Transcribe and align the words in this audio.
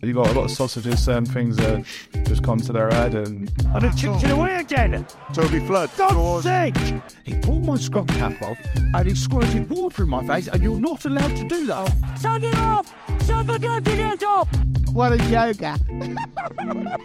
You've 0.00 0.16
got 0.16 0.28
a 0.28 0.32
lot 0.32 0.44
of 0.44 0.50
sausages, 0.50 1.04
certain 1.04 1.26
things 1.26 1.56
that 1.56 1.84
just 2.24 2.42
come 2.42 2.58
to 2.60 2.72
their 2.72 2.88
head, 2.90 3.14
and 3.14 3.52
And 3.74 3.84
it 3.84 3.96
chipped 3.96 4.24
oh. 4.24 4.24
it 4.24 4.30
away 4.30 4.56
again. 4.56 5.06
Toby 5.32 5.60
Flood. 5.60 5.90
God's 5.96 6.44
sake! 6.44 6.76
He 7.24 7.34
pulled 7.40 7.66
my 7.66 7.76
scrub 7.76 8.08
cap 8.08 8.40
off 8.42 8.58
and 8.74 9.06
he 9.06 9.14
squirted 9.14 9.68
water 9.68 10.04
in 10.04 10.08
my 10.08 10.26
face, 10.26 10.48
and 10.48 10.62
you're 10.62 10.80
not 10.80 11.04
allowed 11.04 11.36
to 11.36 11.44
do 11.48 11.66
that. 11.66 12.20
Turn 12.20 12.42
it 12.42 12.56
off! 12.56 12.94
Somebody 13.22 13.66
turn 13.66 13.86
it 13.86 14.22
off! 14.22 14.48
What 14.92 15.12
a 15.12 15.24
yoga. 15.28 15.78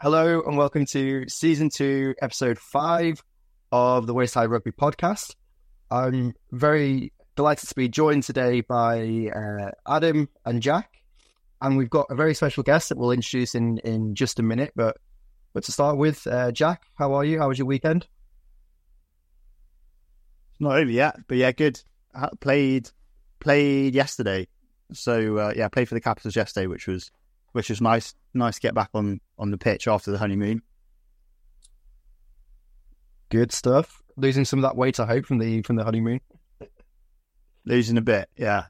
Hello 0.00 0.42
and 0.46 0.56
welcome 0.56 0.86
to 0.86 1.28
season 1.28 1.70
two, 1.70 2.14
episode 2.22 2.56
five 2.58 3.20
of 3.72 4.06
the 4.06 4.14
Wayside 4.14 4.48
Rugby 4.48 4.70
podcast. 4.70 5.34
I'm 5.90 6.34
very 6.52 7.12
delighted 7.38 7.68
to 7.68 7.74
be 7.76 7.88
joined 7.88 8.24
today 8.24 8.62
by 8.62 9.30
uh, 9.32 9.70
Adam 9.86 10.28
and 10.44 10.60
Jack, 10.60 11.00
and 11.62 11.76
we've 11.76 11.88
got 11.88 12.08
a 12.10 12.16
very 12.16 12.34
special 12.34 12.64
guest 12.64 12.88
that 12.88 12.98
we'll 12.98 13.12
introduce 13.12 13.54
in, 13.54 13.78
in 13.78 14.16
just 14.16 14.40
a 14.40 14.42
minute. 14.42 14.72
But 14.74 14.96
but 15.52 15.62
to 15.62 15.72
start 15.72 15.98
with, 15.98 16.26
uh, 16.26 16.50
Jack, 16.50 16.82
how 16.96 17.14
are 17.14 17.24
you? 17.24 17.38
How 17.38 17.46
was 17.46 17.56
your 17.56 17.68
weekend? 17.68 18.08
Not 20.58 20.78
over 20.78 20.90
yet, 20.90 21.14
but 21.28 21.36
yeah, 21.36 21.52
good. 21.52 21.80
I 22.12 22.30
played 22.40 22.90
played 23.38 23.94
yesterday, 23.94 24.48
so 24.92 25.38
uh, 25.38 25.52
yeah, 25.54 25.68
played 25.68 25.88
for 25.88 25.94
the 25.94 26.00
Capitals 26.00 26.34
yesterday, 26.34 26.66
which 26.66 26.88
was 26.88 27.12
which 27.52 27.70
was 27.70 27.80
nice. 27.80 28.16
Nice 28.34 28.56
to 28.56 28.60
get 28.60 28.74
back 28.74 28.90
on 28.94 29.20
on 29.38 29.52
the 29.52 29.58
pitch 29.58 29.86
after 29.86 30.10
the 30.10 30.18
honeymoon. 30.18 30.60
Good 33.28 33.52
stuff. 33.52 34.02
Losing 34.16 34.44
some 34.44 34.58
of 34.58 34.64
that 34.64 34.76
weight, 34.76 34.98
I 34.98 35.06
hope, 35.06 35.26
from 35.26 35.38
the 35.38 35.62
from 35.62 35.76
the 35.76 35.84
honeymoon. 35.84 36.20
Losing 37.64 37.98
a 37.98 38.02
bit, 38.02 38.28
yeah. 38.36 38.64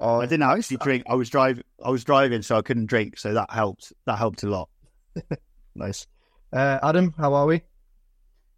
Oh, 0.00 0.20
I 0.20 0.26
didn't 0.26 0.42
actually 0.42 0.78
drink. 0.78 1.04
I 1.08 1.14
was 1.14 1.30
driving. 1.30 1.64
I 1.82 1.90
was 1.90 2.04
driving, 2.04 2.42
so 2.42 2.56
I 2.56 2.62
couldn't 2.62 2.86
drink. 2.86 3.18
So 3.18 3.34
that 3.34 3.50
helped. 3.50 3.92
That 4.06 4.18
helped 4.18 4.42
a 4.42 4.48
lot. 4.48 4.68
nice. 5.74 6.06
Uh, 6.52 6.78
Adam, 6.82 7.14
how 7.16 7.34
are 7.34 7.46
we? 7.46 7.62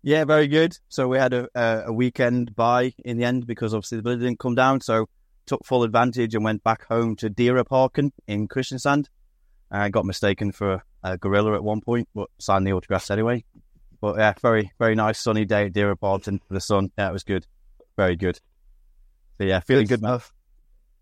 Yeah, 0.02 0.24
very 0.24 0.46
good. 0.48 0.77
So 0.88 1.08
we 1.08 1.18
had 1.18 1.33
a, 1.33 1.48
a, 1.55 1.84
a 1.86 1.92
weekend 1.92 2.55
buy 2.55 2.94
in 3.05 3.18
the 3.18 3.24
end 3.24 3.46
because 3.46 3.74
obviously 3.74 3.98
the 3.98 4.02
bill 4.02 4.16
didn't 4.16 4.38
come 4.38 4.55
down. 4.55 4.80
So 4.80 5.08
took 5.46 5.64
full 5.64 5.83
advantage 5.83 6.34
and 6.34 6.44
went 6.44 6.62
back 6.64 6.86
home 6.86 7.16
to 7.16 7.30
Dyreparken 7.30 8.11
in 8.27 8.48
Kristiansand. 8.48 9.06
I 9.70 9.88
got 9.88 10.05
mistaken 10.05 10.52
for 10.52 10.83
a 11.02 11.18
gorilla 11.18 11.55
at 11.55 11.64
one 11.64 11.80
point, 11.80 12.08
but 12.14 12.28
signed 12.38 12.66
the 12.66 12.72
autographs 12.72 13.11
anyway. 13.11 13.44
But 14.00 14.18
yeah, 14.18 14.34
very 14.40 14.72
very 14.78 14.94
nice 14.94 15.18
sunny 15.18 15.44
day 15.44 15.66
at 15.66 15.72
Dyreparken 15.72 16.40
for 16.46 16.55
the 16.55 16.61
sun. 16.61 16.90
Yeah, 16.98 17.08
it 17.08 17.12
was 17.12 17.24
good, 17.24 17.46
very 17.96 18.16
good. 18.16 18.38
Yeah, 19.39 19.61
feeling 19.61 19.87
good, 19.87 20.03
man. 20.03 20.19
stuff. 20.20 20.33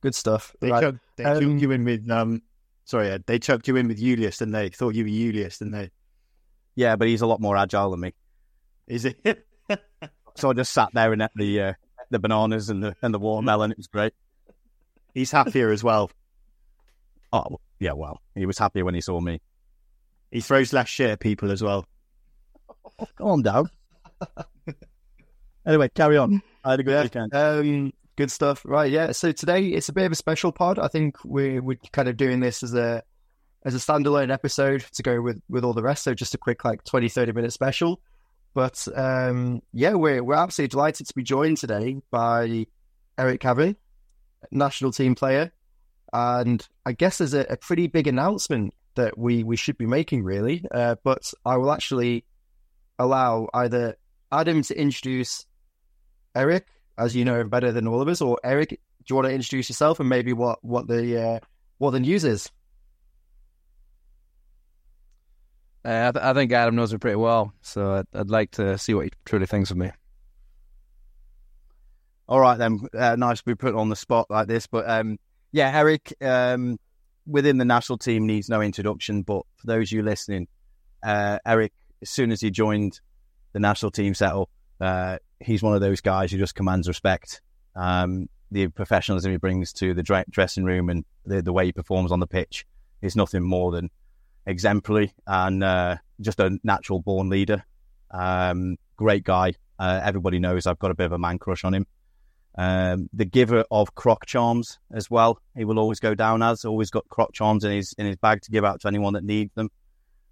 Good 0.00 0.14
stuff. 0.14 0.54
They 0.60 0.70
Right. 0.70 0.80
chucked, 0.82 0.98
they 1.16 1.24
Um, 1.24 1.58
you 1.58 1.70
in 1.70 1.84
with 1.84 2.10
um. 2.10 2.42
Sorry, 2.86 3.08
Ed, 3.08 3.24
they 3.26 3.38
chucked 3.38 3.66
you 3.68 3.76
in 3.76 3.88
with 3.88 3.98
Julius, 3.98 4.40
and 4.42 4.54
they 4.54 4.68
thought 4.68 4.94
you 4.94 5.04
were 5.04 5.08
Julius, 5.10 5.58
didn't 5.58 5.72
they? 5.72 5.90
Yeah, 6.74 6.96
but 6.96 7.08
he's 7.08 7.22
a 7.22 7.26
lot 7.26 7.40
more 7.40 7.56
agile 7.56 7.90
than 7.92 8.00
me. 8.00 8.14
Is 8.86 9.04
it? 9.04 9.18
So 10.36 10.50
I 10.50 10.52
just 10.52 10.72
sat 10.72 10.88
there 10.92 11.12
and 11.12 11.22
ate 11.22 11.30
the 11.36 11.60
uh, 11.60 11.72
the 12.10 12.18
bananas 12.18 12.68
and 12.68 12.82
the 12.82 12.96
and 13.02 13.14
the 13.14 13.20
watermelon. 13.20 13.70
It 13.70 13.76
was 13.76 13.86
great. 13.86 14.12
He's 15.14 15.30
happier 15.30 15.70
as 15.70 15.84
well. 15.84 16.10
Oh 17.32 17.60
yeah, 17.78 17.92
well, 17.92 18.20
he 18.34 18.44
was 18.44 18.58
happier 18.58 18.84
when 18.84 18.96
he 18.96 19.00
saw 19.00 19.20
me. 19.20 19.40
He 20.32 20.40
throws 20.40 20.72
less 20.72 20.88
shit 20.88 21.10
at 21.10 21.20
people 21.20 21.52
as 21.52 21.62
well. 21.62 21.86
Calm 23.16 23.42
down. 23.42 23.70
anyway, 25.66 25.88
carry 25.94 26.16
on. 26.16 26.42
I 26.64 26.72
had 26.72 26.80
a 26.80 26.82
good 26.82 26.90
Yeah, 26.92 27.02
weekend. 27.04 27.32
Um, 27.34 27.92
good 28.16 28.30
stuff. 28.30 28.62
Right, 28.64 28.90
yeah. 28.90 29.12
So 29.12 29.32
today 29.32 29.66
it's 29.66 29.88
a 29.88 29.92
bit 29.92 30.06
of 30.06 30.12
a 30.12 30.16
special 30.16 30.52
pod. 30.52 30.78
I 30.78 30.88
think 30.88 31.16
we're 31.24 31.62
we're 31.62 31.78
kind 31.92 32.08
of 32.08 32.16
doing 32.16 32.40
this 32.40 32.62
as 32.62 32.74
a 32.74 33.02
as 33.64 33.74
a 33.74 33.78
standalone 33.78 34.32
episode 34.32 34.84
to 34.92 35.02
go 35.02 35.20
with 35.20 35.40
with 35.48 35.64
all 35.64 35.72
the 35.72 35.82
rest. 35.82 36.04
So 36.04 36.14
just 36.14 36.34
a 36.34 36.38
quick 36.38 36.64
like 36.64 36.84
20, 36.84 37.08
30 37.08 37.32
minute 37.32 37.52
special. 37.52 38.00
But 38.54 38.86
um, 38.94 39.62
yeah, 39.72 39.94
we're 39.94 40.22
we're 40.22 40.34
absolutely 40.34 40.70
delighted 40.70 41.06
to 41.08 41.14
be 41.14 41.22
joined 41.22 41.56
today 41.56 41.96
by 42.10 42.66
Eric 43.18 43.40
Cavan, 43.40 43.76
national 44.50 44.92
team 44.92 45.14
player, 45.14 45.52
and 46.12 46.66
I 46.86 46.92
guess 46.92 47.18
there's 47.18 47.34
a, 47.34 47.46
a 47.50 47.56
pretty 47.56 47.88
big 47.88 48.06
announcement 48.06 48.74
that 48.94 49.18
we 49.18 49.42
we 49.42 49.56
should 49.56 49.76
be 49.76 49.86
making 49.86 50.22
really. 50.22 50.64
Uh, 50.70 50.94
but 51.02 51.32
I 51.44 51.56
will 51.56 51.72
actually 51.72 52.24
allow 52.98 53.48
either 53.52 53.96
Adam 54.30 54.62
to 54.62 54.80
introduce 54.80 55.46
Eric, 56.36 56.66
as 56.98 57.14
you 57.14 57.24
know 57.24 57.44
better 57.44 57.72
than 57.72 57.86
all 57.86 58.00
of 58.00 58.08
us, 58.08 58.20
or 58.20 58.38
Eric, 58.44 58.70
do 58.70 58.76
you 59.08 59.16
want 59.16 59.28
to 59.28 59.34
introduce 59.34 59.68
yourself 59.68 60.00
and 60.00 60.08
maybe 60.08 60.32
what 60.32 60.64
what 60.64 60.86
the 60.86 61.22
uh, 61.22 61.38
what 61.78 61.90
the 61.90 62.00
news 62.00 62.24
is? 62.24 62.50
Uh, 65.84 66.08
I, 66.08 66.12
th- 66.12 66.24
I 66.24 66.32
think 66.32 66.50
Adam 66.52 66.76
knows 66.76 66.92
me 66.92 66.98
pretty 66.98 67.16
well, 67.16 67.52
so 67.60 67.96
I'd, 67.96 68.06
I'd 68.14 68.30
like 68.30 68.52
to 68.52 68.78
see 68.78 68.94
what 68.94 69.04
he 69.04 69.12
truly 69.26 69.46
thinks 69.46 69.70
of 69.70 69.76
me. 69.76 69.90
All 72.26 72.40
right 72.40 72.56
then. 72.56 72.80
Uh, 72.96 73.16
nice 73.16 73.38
to 73.40 73.44
be 73.44 73.54
put 73.54 73.74
on 73.74 73.90
the 73.90 73.96
spot 73.96 74.30
like 74.30 74.48
this, 74.48 74.66
but 74.66 74.88
um, 74.88 75.18
yeah, 75.52 75.70
Eric 75.76 76.14
um, 76.22 76.78
within 77.26 77.58
the 77.58 77.66
national 77.66 77.98
team 77.98 78.26
needs 78.26 78.48
no 78.48 78.62
introduction. 78.62 79.22
But 79.22 79.42
for 79.56 79.66
those 79.66 79.88
of 79.88 79.92
you 79.92 80.02
listening, 80.02 80.48
uh, 81.02 81.38
Eric, 81.44 81.72
as 82.00 82.08
soon 82.08 82.32
as 82.32 82.40
he 82.40 82.50
joined 82.50 83.00
the 83.52 83.60
national 83.60 83.90
team 83.90 84.14
setup, 84.14 84.48
uh, 84.84 85.18
he's 85.40 85.62
one 85.62 85.74
of 85.74 85.80
those 85.80 86.00
guys 86.00 86.30
who 86.30 86.38
just 86.38 86.54
commands 86.54 86.88
respect. 86.88 87.40
Um, 87.74 88.28
the 88.50 88.68
professionalism 88.68 89.32
he 89.32 89.38
brings 89.38 89.72
to 89.74 89.94
the 89.94 90.02
dre- 90.02 90.24
dressing 90.30 90.64
room 90.64 90.88
and 90.88 91.04
the, 91.24 91.42
the 91.42 91.52
way 91.52 91.66
he 91.66 91.72
performs 91.72 92.12
on 92.12 92.20
the 92.20 92.26
pitch 92.26 92.66
is 93.02 93.16
nothing 93.16 93.42
more 93.42 93.72
than 93.72 93.90
exemplary 94.46 95.12
and 95.26 95.64
uh, 95.64 95.96
just 96.20 96.38
a 96.40 96.58
natural 96.62 97.00
born 97.00 97.28
leader. 97.28 97.64
Um, 98.10 98.76
great 98.96 99.24
guy. 99.24 99.54
Uh, 99.78 100.00
everybody 100.04 100.38
knows 100.38 100.66
I've 100.66 100.78
got 100.78 100.90
a 100.90 100.94
bit 100.94 101.06
of 101.06 101.12
a 101.12 101.18
man 101.18 101.38
crush 101.38 101.64
on 101.64 101.74
him. 101.74 101.86
Um, 102.56 103.08
the 103.12 103.24
giver 103.24 103.64
of 103.70 103.96
croc 103.96 104.26
charms 104.26 104.78
as 104.92 105.10
well. 105.10 105.40
He 105.56 105.64
will 105.64 105.80
always 105.80 105.98
go 105.98 106.14
down 106.14 106.40
as 106.42 106.64
always 106.64 106.90
got 106.90 107.08
croc 107.08 107.32
charms 107.32 107.64
in 107.64 107.72
his 107.72 107.94
in 107.98 108.06
his 108.06 108.16
bag 108.16 108.42
to 108.42 108.52
give 108.52 108.64
out 108.64 108.80
to 108.82 108.88
anyone 108.88 109.14
that 109.14 109.24
needs 109.24 109.52
them. 109.54 109.70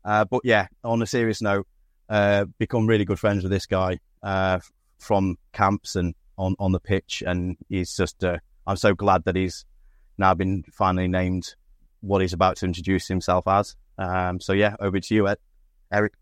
Uh, 0.05 0.25
but 0.25 0.43
yeah, 0.45 0.69
on 0.85 1.03
a 1.03 1.07
serious 1.07 1.43
note, 1.43 1.67
uh, 2.09 2.45
become 2.59 2.87
really 2.87 3.05
good 3.05 3.19
friends 3.19 3.43
with 3.43 3.51
this 3.51 3.67
guy 3.67 3.99
uh, 4.23 4.61
from 4.99 5.37
camps 5.53 5.97
and 5.97 6.15
on 6.39 6.55
on 6.59 6.73
the 6.73 6.81
pitch, 6.81 7.23
and 7.27 7.57
he's 7.69 7.97
just. 7.97 8.23
Uh, 8.23 8.39
I'm 8.67 8.77
so 8.77 8.95
glad 8.95 9.25
that 9.25 9.37
he's 9.37 9.65
now 10.19 10.35
been 10.35 10.63
finally 10.71 11.09
named 11.09 11.55
what 12.01 12.21
he's 12.21 12.33
about 12.33 12.57
to 12.59 12.67
introduce 12.67 13.09
himself 13.09 13.47
as. 13.49 13.75
Um, 13.99 14.41
so 14.41 14.53
yeah, 14.53 14.77
over 14.81 15.01
to 15.01 15.15
you, 15.15 15.29
Ed. 15.29 15.39
Eric. 15.93 16.13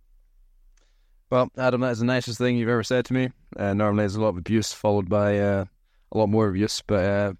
Well, 1.31 1.49
Adam, 1.57 1.83
that 1.83 1.93
is 1.93 2.01
the 2.01 2.07
nicest 2.07 2.39
thing 2.39 2.57
you've 2.57 2.69
ever 2.69 2.83
said 2.83 3.05
to 3.07 3.13
me. 3.13 3.31
Uh, 3.57 3.75
normally, 3.75 4.03
there's 4.03 4.17
a 4.17 4.21
lot 4.21 4.31
of 4.31 4.39
abuse 4.39 4.73
followed 4.73 5.09
by 5.09 5.39
uh, 5.39 5.65
a 6.13 6.19
lot 6.19 6.29
more 6.29 6.49
abuse, 6.49 6.83
but 6.87 7.05
uh, 7.05 7.33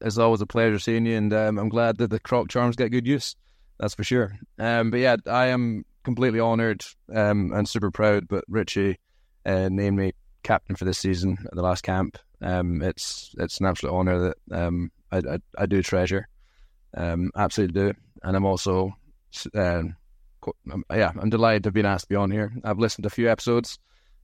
it's 0.00 0.18
always 0.18 0.40
a 0.40 0.46
pleasure 0.46 0.78
seeing 0.78 1.06
you, 1.06 1.16
and 1.16 1.32
um, 1.32 1.58
I'm 1.58 1.68
glad 1.68 1.98
that 1.98 2.08
the 2.08 2.20
croc 2.20 2.48
charms 2.48 2.76
get 2.76 2.92
good 2.92 3.06
use. 3.06 3.36
That's 3.78 3.94
for 3.94 4.04
sure. 4.04 4.38
Um, 4.58 4.90
but 4.90 5.00
yeah, 5.00 5.16
I 5.26 5.46
am 5.46 5.84
completely 6.02 6.40
honoured 6.40 6.82
um, 7.14 7.52
and 7.52 7.68
super 7.68 7.90
proud. 7.90 8.26
But 8.26 8.44
Richie 8.48 8.98
uh, 9.46 9.68
named 9.70 9.96
me 9.96 10.12
captain 10.42 10.76
for 10.76 10.84
this 10.84 10.98
season 10.98 11.38
at 11.44 11.54
the 11.54 11.62
last 11.62 11.82
camp. 11.82 12.18
Um, 12.42 12.82
it's 12.82 13.34
it's 13.38 13.60
an 13.60 13.66
absolute 13.66 13.94
honour 13.94 14.18
that 14.50 14.56
um, 14.56 14.90
I, 15.10 15.18
I 15.18 15.38
I 15.56 15.66
do 15.66 15.82
treasure, 15.82 16.28
um, 16.96 17.30
absolutely 17.34 17.80
do, 17.80 17.94
and 18.22 18.36
I'm 18.36 18.44
also 18.44 18.94
um, 19.54 19.96
um, 20.72 20.84
yeah, 20.90 21.12
I'm 21.18 21.30
delighted 21.30 21.62
to 21.64 21.68
have 21.68 21.74
been 21.74 21.86
asked 21.86 22.04
to 22.04 22.08
be 22.08 22.16
on 22.16 22.30
here. 22.30 22.52
I've 22.64 22.78
listened 22.78 23.04
to 23.04 23.08
a 23.08 23.10
few 23.10 23.30
episodes, 23.30 23.78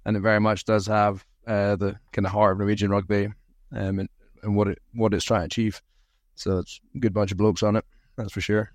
and 0.05 0.17
it 0.17 0.21
very 0.21 0.41
much 0.41 0.65
does 0.65 0.87
have 0.87 1.25
uh, 1.47 1.77
the 1.77 1.97
kind 2.13 2.27
of 2.27 2.33
heart 2.33 2.53
of 2.53 2.59
Norwegian 2.59 2.91
rugby, 2.91 3.27
um, 3.73 3.99
and, 3.99 4.09
and 4.43 4.57
what 4.57 4.69
it 4.69 4.79
what 4.95 5.15
it's 5.15 5.25
trying 5.25 5.43
to 5.43 5.47
achieve. 5.47 5.81
So 6.35 6.59
it's 6.59 6.81
a 6.95 6.99
good 6.99 7.15
bunch 7.15 7.33
of 7.33 7.39
blokes 7.39 7.63
on 7.63 7.77
it, 7.77 7.85
that's 8.17 8.33
for 8.33 8.41
sure. 8.41 8.73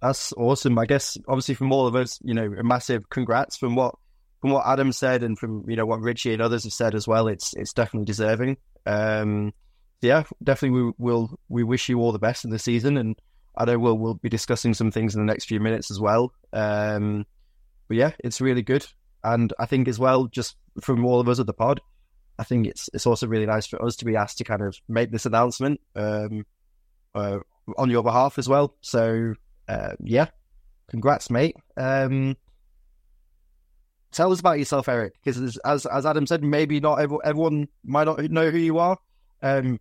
That's 0.00 0.32
awesome. 0.34 0.78
I 0.78 0.86
guess 0.86 1.18
obviously 1.26 1.56
from 1.56 1.72
all 1.72 1.86
of 1.86 1.96
us, 1.96 2.20
you 2.22 2.32
know, 2.34 2.52
a 2.52 2.62
massive 2.62 3.08
congrats 3.10 3.56
from 3.56 3.74
what 3.74 3.96
from 4.40 4.50
what 4.50 4.66
Adam 4.66 4.92
said 4.92 5.22
and 5.22 5.38
from 5.38 5.68
you 5.68 5.76
know 5.76 5.86
what 5.86 6.00
Richie 6.00 6.32
and 6.32 6.42
others 6.42 6.64
have 6.64 6.72
said 6.72 6.94
as 6.94 7.06
well. 7.06 7.28
It's 7.28 7.54
it's 7.54 7.72
definitely 7.72 8.06
deserving. 8.06 8.56
Um, 8.86 9.52
yeah, 10.00 10.24
definitely 10.42 10.82
we 10.82 10.92
will 10.98 11.38
we 11.48 11.64
wish 11.64 11.88
you 11.88 12.00
all 12.00 12.12
the 12.12 12.18
best 12.18 12.44
in 12.44 12.50
the 12.50 12.58
season, 12.58 12.96
and 12.96 13.20
I 13.56 13.64
know 13.64 13.78
we'll 13.78 13.98
we'll 13.98 14.14
be 14.14 14.28
discussing 14.28 14.74
some 14.74 14.90
things 14.90 15.14
in 15.14 15.20
the 15.20 15.30
next 15.30 15.46
few 15.46 15.60
minutes 15.60 15.90
as 15.90 16.00
well. 16.00 16.32
Um, 16.52 17.26
but 17.88 17.96
yeah, 17.96 18.12
it's 18.20 18.40
really 18.40 18.62
good, 18.62 18.86
and 19.24 19.52
I 19.58 19.66
think 19.66 19.88
as 19.88 19.98
well, 19.98 20.26
just 20.26 20.56
from 20.80 21.04
all 21.04 21.20
of 21.20 21.28
us 21.28 21.40
at 21.40 21.46
the 21.46 21.52
pod, 21.52 21.80
I 22.38 22.44
think 22.44 22.66
it's 22.66 22.88
it's 22.94 23.06
also 23.06 23.26
really 23.26 23.46
nice 23.46 23.66
for 23.66 23.84
us 23.84 23.96
to 23.96 24.04
be 24.04 24.16
asked 24.16 24.38
to 24.38 24.44
kind 24.44 24.62
of 24.62 24.76
make 24.88 25.10
this 25.10 25.26
announcement 25.26 25.80
um, 25.96 26.46
uh, 27.14 27.38
on 27.76 27.90
your 27.90 28.04
behalf 28.04 28.38
as 28.38 28.48
well. 28.48 28.76
So 28.80 29.34
uh, 29.68 29.92
yeah, 30.00 30.28
congrats, 30.90 31.30
mate. 31.30 31.56
Um, 31.76 32.36
tell 34.12 34.32
us 34.32 34.40
about 34.40 34.58
yourself, 34.58 34.88
Eric, 34.88 35.14
because 35.22 35.58
as 35.64 35.86
as 35.86 36.06
Adam 36.06 36.26
said, 36.26 36.42
maybe 36.42 36.80
not 36.80 36.96
everyone, 37.00 37.22
everyone 37.24 37.68
might 37.84 38.04
not 38.04 38.18
know 38.30 38.50
who 38.50 38.58
you 38.58 38.78
are. 38.78 38.98
Um, 39.42 39.78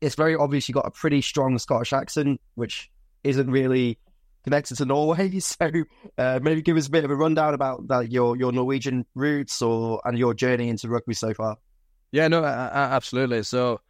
it's 0.00 0.14
very 0.14 0.36
obvious 0.36 0.68
you 0.68 0.74
got 0.74 0.86
a 0.86 0.90
pretty 0.90 1.22
strong 1.22 1.58
Scottish 1.58 1.92
accent, 1.92 2.40
which 2.54 2.90
isn't 3.24 3.50
really 3.50 3.98
connected 4.44 4.76
to 4.76 4.84
Norway. 4.84 5.40
So 5.40 5.70
uh, 6.18 6.38
maybe 6.42 6.62
give 6.62 6.76
us 6.76 6.86
a 6.86 6.90
bit 6.90 7.04
of 7.04 7.10
a 7.10 7.16
rundown 7.16 7.54
about 7.54 7.88
that, 7.88 8.10
your 8.12 8.36
your 8.36 8.52
Norwegian 8.52 9.04
roots 9.14 9.60
or 9.62 10.00
and 10.04 10.18
your 10.18 10.34
journey 10.34 10.68
into 10.68 10.88
rugby 10.88 11.14
so 11.14 11.34
far. 11.34 11.56
Yeah, 12.12 12.28
no, 12.28 12.44
a- 12.44 12.46
a- 12.46 12.94
absolutely. 12.94 13.42
So, 13.42 13.80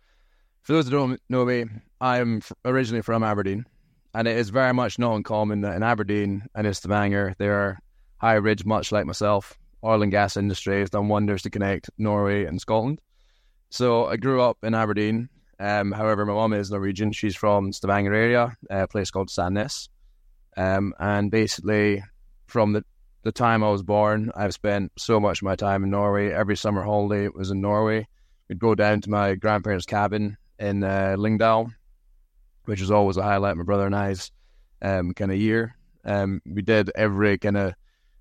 for 0.63 0.73
those 0.73 0.87
that 0.87 0.91
don't 0.93 1.21
know 1.29 1.45
me, 1.45 1.67
I'm 2.01 2.41
originally 2.65 3.03
from 3.03 3.23
Aberdeen, 3.23 3.67
and 4.15 4.27
it 4.27 4.37
is 4.37 4.49
very 4.49 4.73
much 4.73 4.99
not 4.99 5.15
uncommon 5.15 5.61
that 5.61 5.77
in 5.77 5.83
Aberdeen 5.83 6.45
and 6.55 6.67
in 6.67 6.75
Stavanger, 6.75 7.35
there 7.39 7.55
are 7.55 7.79
high 8.19 8.35
ridge, 8.35 8.65
much 8.65 8.91
like 8.91 9.05
myself. 9.07 9.59
Oil 9.87 10.03
and 10.03 10.11
gas 10.11 10.37
industry 10.37 10.81
has 10.81 10.91
done 10.91 11.09
wonders 11.09 11.43
to 11.43 11.51
connect 11.51 11.91
Norway 11.97 12.45
and 12.45 12.61
Scotland. 12.61 13.01
So, 13.71 14.07
I 14.07 14.17
grew 14.17 14.43
up 14.43 14.59
in 14.63 14.75
Aberdeen. 14.75 15.29
Um, 15.59 15.93
however, 15.93 16.27
my 16.27 16.35
mum 16.35 16.53
is 16.53 16.71
Norwegian. 16.71 17.13
She's 17.13 17.35
from 17.37 17.73
Stavanger 17.73 18.13
area, 18.13 18.57
a 18.69 18.87
place 18.87 19.11
called 19.11 19.29
Sandnes. 19.29 19.89
Um, 20.57 20.93
and 20.99 21.31
basically, 21.31 22.03
from 22.47 22.73
the 22.73 22.85
the 23.27 23.33
time 23.33 23.65
I 23.65 23.71
was 23.71 23.83
born, 23.83 24.31
I've 24.37 24.55
spent 24.55 24.93
so 24.97 25.19
much 25.19 25.39
of 25.39 25.47
my 25.47 25.57
time 25.57 25.83
in 25.83 25.91
Norway. 25.91 26.31
Every 26.31 26.57
summer 26.57 26.83
holiday 26.85 27.25
it 27.25 27.35
was 27.35 27.51
in 27.51 27.61
Norway. 27.61 28.07
We'd 28.49 28.61
go 28.61 28.77
down 28.77 29.01
to 29.01 29.11
my 29.11 29.35
grandparents' 29.35 29.85
cabin 29.85 30.37
in 30.61 30.85
uh, 30.85 31.17
Lyngdal, 31.19 31.73
which 32.67 32.81
was 32.81 32.93
always 32.93 33.17
a 33.17 33.25
highlight 33.25 33.57
my 33.57 33.65
brother 33.65 33.85
and 33.85 33.97
I's 33.97 34.31
um, 34.81 35.13
kind 35.13 35.33
of 35.33 35.39
year. 35.39 35.75
Um, 36.05 36.41
we 36.47 36.63
did 36.63 36.93
every 36.95 37.37
kind 37.39 37.57
of 37.57 37.75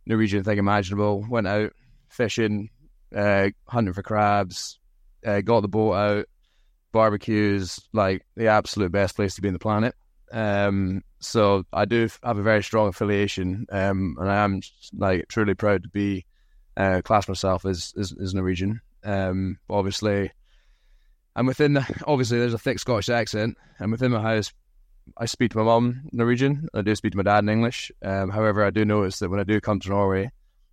Norwegian 0.05 0.43
thing 0.43 0.57
imaginable. 0.57 1.25
Went 1.27 1.47
out 1.47 1.73
fishing, 2.09 2.69
uh, 3.15 3.49
hunting 3.67 3.93
for 3.93 4.03
crabs, 4.03 4.79
uh, 5.25 5.41
got 5.41 5.61
the 5.61 5.67
boat 5.67 5.93
out, 5.93 6.25
barbecues, 6.91 7.79
like 7.93 8.25
the 8.35 8.47
absolute 8.47 8.91
best 8.91 9.15
place 9.15 9.35
to 9.35 9.41
be 9.41 9.49
on 9.49 9.53
the 9.53 9.59
planet. 9.59 9.95
Um, 10.31 11.01
so 11.19 11.63
I 11.73 11.85
do 11.85 12.09
have 12.23 12.37
a 12.37 12.43
very 12.43 12.63
strong 12.63 12.87
affiliation, 12.87 13.65
um, 13.71 14.15
and 14.19 14.29
I 14.29 14.43
am 14.43 14.61
like 14.93 15.27
truly 15.27 15.53
proud 15.55 15.83
to 15.83 15.89
be 15.89 16.25
uh, 16.77 17.01
class 17.03 17.27
myself 17.27 17.65
as 17.65 17.93
as, 17.97 18.13
as 18.21 18.33
Norwegian. 18.33 18.81
Um, 19.03 19.59
obviously, 19.69 20.31
I'm 21.35 21.45
within. 21.45 21.73
The, 21.73 22.03
obviously, 22.07 22.39
there's 22.39 22.53
a 22.53 22.59
thick 22.59 22.79
Scottish 22.79 23.09
accent, 23.09 23.57
and 23.79 23.91
within 23.91 24.11
my 24.11 24.21
house, 24.21 24.53
I 25.17 25.25
speak 25.25 25.51
to 25.51 25.57
my 25.57 25.63
mum 25.63 26.09
Norwegian. 26.11 26.67
I 26.73 26.81
do 26.81 26.95
speak 26.95 27.11
to 27.11 27.17
my 27.17 27.23
dad 27.23 27.43
in 27.43 27.49
English. 27.49 27.91
Um, 28.01 28.29
however, 28.29 28.63
I 28.63 28.69
do 28.69 28.85
notice 28.85 29.19
that 29.19 29.29
when 29.29 29.39
I 29.39 29.43
do 29.43 29.61
come 29.61 29.79
to 29.79 29.89
Norway, 29.89 30.31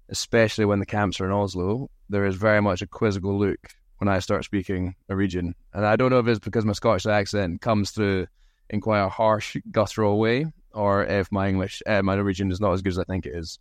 especially 0.09 0.65
when 0.65 0.81
the 0.81 0.87
camps 0.87 1.21
are 1.21 1.27
in 1.27 1.33
Oslo, 1.33 1.91
there 2.09 2.27
is 2.27 2.37
very 2.37 2.61
much 2.61 2.83
a 2.83 2.87
quizzical 2.87 3.39
look 3.39 3.61
when 3.99 4.09
I 4.09 4.19
start 4.19 4.45
speaking 4.45 4.95
Norwegian, 5.09 5.55
and 5.73 5.87
I 5.87 5.97
don't 5.97 6.11
know 6.11 6.19
if 6.19 6.27
it's 6.27 6.41
because 6.41 6.65
my 6.65 6.73
Scottish 6.73 7.07
accent 7.07 7.61
comes 7.61 7.93
through 7.93 8.27
in 8.69 8.81
quite 8.81 9.01
a 9.01 9.09
harsh, 9.09 9.57
guttural 9.71 10.19
way, 10.19 10.47
or 10.73 11.05
if 11.05 11.31
my 11.31 11.49
English, 11.49 11.83
uh, 11.87 12.03
my 12.03 12.17
Norwegian 12.17 12.51
is 12.51 12.61
not 12.61 12.73
as 12.73 12.83
good 12.83 12.91
as 12.91 12.99
I 12.99 13.05
think 13.05 13.27
it 13.27 13.37
is. 13.37 13.59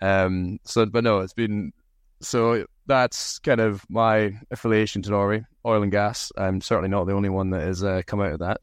Um, 0.00 0.58
so, 0.64 0.86
but 0.86 1.04
no, 1.04 1.20
it's 1.20 1.34
been 1.34 1.72
so 2.20 2.64
that's 2.86 3.38
kind 3.40 3.60
of 3.60 3.84
my 3.90 4.32
affiliation 4.50 5.02
to 5.02 5.10
Norway, 5.10 5.44
oil 5.64 5.82
and 5.82 5.92
gas. 5.92 6.32
I'm 6.36 6.60
certainly 6.60 6.88
not 6.88 7.04
the 7.04 7.12
only 7.12 7.28
one 7.28 7.50
that 7.50 7.62
has 7.62 7.84
uh, 7.84 8.02
come 8.06 8.20
out 8.20 8.32
of 8.32 8.38
that. 8.40 8.60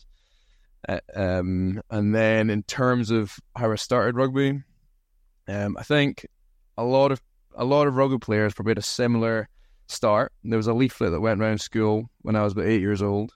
Uh, 0.87 0.99
um, 1.15 1.81
and 1.89 2.13
then 2.13 2.49
in 2.49 2.63
terms 2.63 3.09
of 3.11 3.35
how 3.55 3.71
I 3.71 3.75
started 3.75 4.15
rugby, 4.15 4.61
um, 5.47 5.77
I 5.77 5.83
think 5.83 6.25
a 6.77 6.83
lot 6.83 7.11
of 7.11 7.21
a 7.55 7.63
lot 7.63 7.87
of 7.87 7.95
rugby 7.95 8.17
players 8.17 8.53
probably 8.53 8.71
had 8.71 8.79
a 8.79 8.81
similar 8.81 9.47
start. 9.87 10.31
There 10.43 10.57
was 10.57 10.67
a 10.67 10.73
leaflet 10.73 11.11
that 11.11 11.21
went 11.21 11.39
around 11.39 11.61
school 11.61 12.09
when 12.21 12.35
I 12.35 12.43
was 12.43 12.53
about 12.53 12.65
eight 12.65 12.81
years 12.81 13.01
old, 13.01 13.33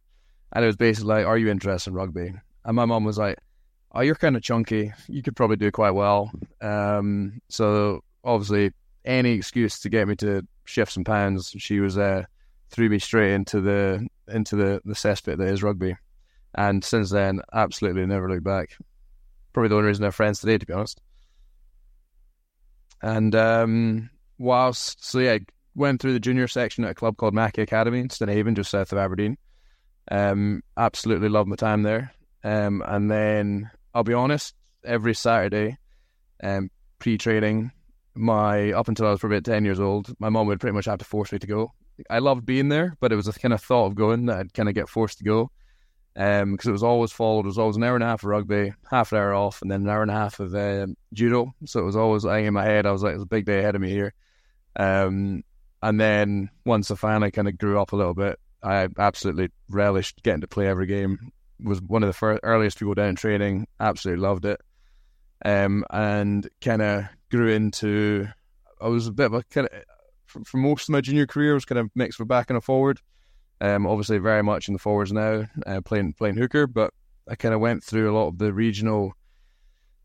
and 0.53 0.63
it 0.63 0.67
was 0.67 0.75
basically 0.75 1.15
like, 1.15 1.25
"Are 1.25 1.37
you 1.37 1.49
interested 1.49 1.91
in 1.91 1.95
rugby?" 1.95 2.33
And 2.65 2.75
my 2.75 2.85
mom 2.85 3.03
was 3.03 3.17
like, 3.17 3.37
"Oh, 3.93 4.01
you're 4.01 4.15
kind 4.15 4.35
of 4.35 4.41
chunky. 4.41 4.91
You 5.07 5.21
could 5.23 5.35
probably 5.35 5.57
do 5.57 5.71
quite 5.71 5.91
well." 5.91 6.31
Um, 6.61 7.39
so 7.49 8.03
obviously, 8.23 8.71
any 9.05 9.31
excuse 9.31 9.79
to 9.79 9.89
get 9.89 10.07
me 10.07 10.15
to 10.17 10.45
shift 10.65 10.91
some 10.91 11.03
pounds, 11.03 11.53
she 11.57 11.79
was 11.79 11.97
uh, 11.97 12.23
threw 12.69 12.89
me 12.89 12.99
straight 12.99 13.33
into 13.33 13.61
the 13.61 14.05
into 14.27 14.55
the 14.55 14.81
the 14.83 14.93
cesspit 14.93 15.37
that 15.37 15.47
is 15.47 15.63
rugby. 15.63 15.95
And 16.57 16.83
since 16.83 17.11
then, 17.11 17.41
absolutely 17.53 18.05
never 18.07 18.29
looked 18.29 18.43
back. 18.43 18.75
Probably 19.53 19.69
the 19.69 19.75
only 19.75 19.87
reason 19.87 20.01
they're 20.01 20.11
friends 20.11 20.39
today, 20.39 20.57
to 20.57 20.65
be 20.65 20.73
honest. 20.73 20.99
And 23.01 23.35
um, 23.35 24.09
whilst 24.39 25.05
so 25.05 25.19
yeah, 25.19 25.37
went 25.75 26.01
through 26.01 26.13
the 26.13 26.19
junior 26.19 26.47
section 26.47 26.83
at 26.83 26.91
a 26.91 26.95
club 26.95 27.15
called 27.17 27.35
Mackie 27.35 27.61
Academy 27.61 27.99
in 27.99 28.09
Stonehaven, 28.09 28.55
just 28.55 28.71
south 28.71 28.91
of 28.91 28.97
Aberdeen. 28.97 29.37
Um, 30.09 30.63
absolutely 30.75 31.29
loved 31.29 31.47
my 31.47 31.55
time 31.55 31.83
there. 31.83 32.11
Um, 32.43 32.83
and 32.85 33.11
then 33.11 33.69
I'll 33.93 34.03
be 34.03 34.13
honest, 34.13 34.55
every 34.83 35.13
Saturday, 35.13 35.77
um, 36.41 36.71
pre-training, 36.97 37.71
my 38.15 38.71
up 38.71 38.87
until 38.87 39.05
I 39.05 39.11
was 39.11 39.19
probably 39.19 39.37
about 39.37 39.51
ten 39.51 39.63
years 39.63 39.79
old, 39.79 40.11
my 40.17 40.29
mom 40.29 40.47
would 40.47 40.59
pretty 40.59 40.73
much 40.73 40.85
have 40.85 40.99
to 40.99 41.05
force 41.05 41.31
me 41.31 41.37
to 41.37 41.47
go. 41.47 41.71
I 42.09 42.17
loved 42.17 42.47
being 42.47 42.69
there, 42.69 42.95
but 42.99 43.11
it 43.11 43.15
was 43.15 43.27
a 43.27 43.33
kind 43.33 43.53
of 43.53 43.61
thought 43.61 43.85
of 43.87 43.95
going 43.95 44.25
that 44.25 44.39
I'd 44.39 44.53
kind 44.55 44.69
of 44.69 44.75
get 44.75 44.89
forced 44.89 45.19
to 45.19 45.23
go. 45.23 45.51
Um, 46.17 46.53
because 46.53 46.67
it 46.67 46.71
was 46.71 46.83
always 46.83 47.11
followed. 47.11 47.45
It 47.45 47.47
was 47.47 47.59
always 47.59 47.75
an 47.75 47.83
hour 47.83 47.93
and 47.93 48.03
a 48.03 48.07
half 48.07 48.23
of 48.23 48.29
rugby, 48.29 48.73
half 48.89 49.11
an 49.11 49.19
hour 49.19 49.35
off, 49.35 49.61
and 49.61 49.69
then 49.69 49.83
an 49.83 49.89
hour 49.89 50.01
and 50.01 50.09
a 50.09 50.15
half 50.15 50.39
of 50.39 50.55
um, 50.55 50.97
judo. 51.13 51.53
So 51.65 51.79
it 51.79 51.85
was 51.85 51.95
always 51.95 52.25
like 52.25 52.43
in 52.43 52.55
my 52.55 52.63
head. 52.63 52.87
I 52.87 52.91
was 52.91 53.03
like, 53.03 53.13
"It's 53.13 53.23
a 53.23 53.27
big 53.27 53.45
day 53.45 53.59
ahead 53.59 53.75
of 53.75 53.81
me 53.81 53.89
here." 53.89 54.13
Um, 54.75 55.43
and 55.83 55.99
then 55.99 56.49
once 56.65 56.89
I 56.89 56.95
finally 56.95 57.29
kind 57.29 57.47
of 57.47 57.59
grew 57.59 57.79
up 57.79 57.91
a 57.91 57.95
little 57.95 58.15
bit, 58.15 58.39
I 58.63 58.87
absolutely 58.97 59.49
relished 59.69 60.23
getting 60.23 60.41
to 60.41 60.47
play 60.47 60.67
every 60.67 60.87
game. 60.87 61.31
Was 61.59 61.81
one 61.81 62.01
of 62.01 62.07
the 62.07 62.13
first, 62.13 62.39
earliest 62.41 62.79
people 62.79 62.95
down 62.95 63.15
training. 63.15 63.67
Absolutely 63.79 64.21
loved 64.21 64.45
it. 64.45 64.59
Um, 65.45 65.85
and 65.91 66.49
kind 66.61 66.81
of 66.81 67.05
grew 67.29 67.53
into. 67.53 68.27
I 68.81 68.87
was 68.87 69.05
a 69.05 69.11
bit 69.11 69.27
of 69.27 69.33
a 69.35 69.43
kind 69.43 69.67
of 69.67 69.83
for, 70.25 70.43
for 70.43 70.57
most 70.57 70.89
of 70.89 70.93
my 70.93 71.01
junior 71.01 71.27
career, 71.27 71.53
was 71.53 71.65
kind 71.65 71.79
of 71.79 71.89
mixed 71.95 72.19
with 72.19 72.27
back 72.27 72.49
and 72.49 72.57
a 72.57 72.61
forward. 72.61 73.01
Um, 73.59 73.87
obviously 73.87 74.19
very 74.19 74.43
much 74.43 74.67
in 74.67 74.73
the 74.73 74.79
forwards 74.79 75.11
now, 75.11 75.47
uh, 75.65 75.81
playing 75.81 76.13
playing 76.13 76.37
hooker, 76.37 76.67
but 76.67 76.93
I 77.27 77.35
kind 77.35 77.55
of 77.55 77.59
went 77.59 77.83
through 77.83 78.11
a 78.11 78.15
lot 78.15 78.27
of 78.27 78.37
the 78.37 78.53
regional 78.53 79.13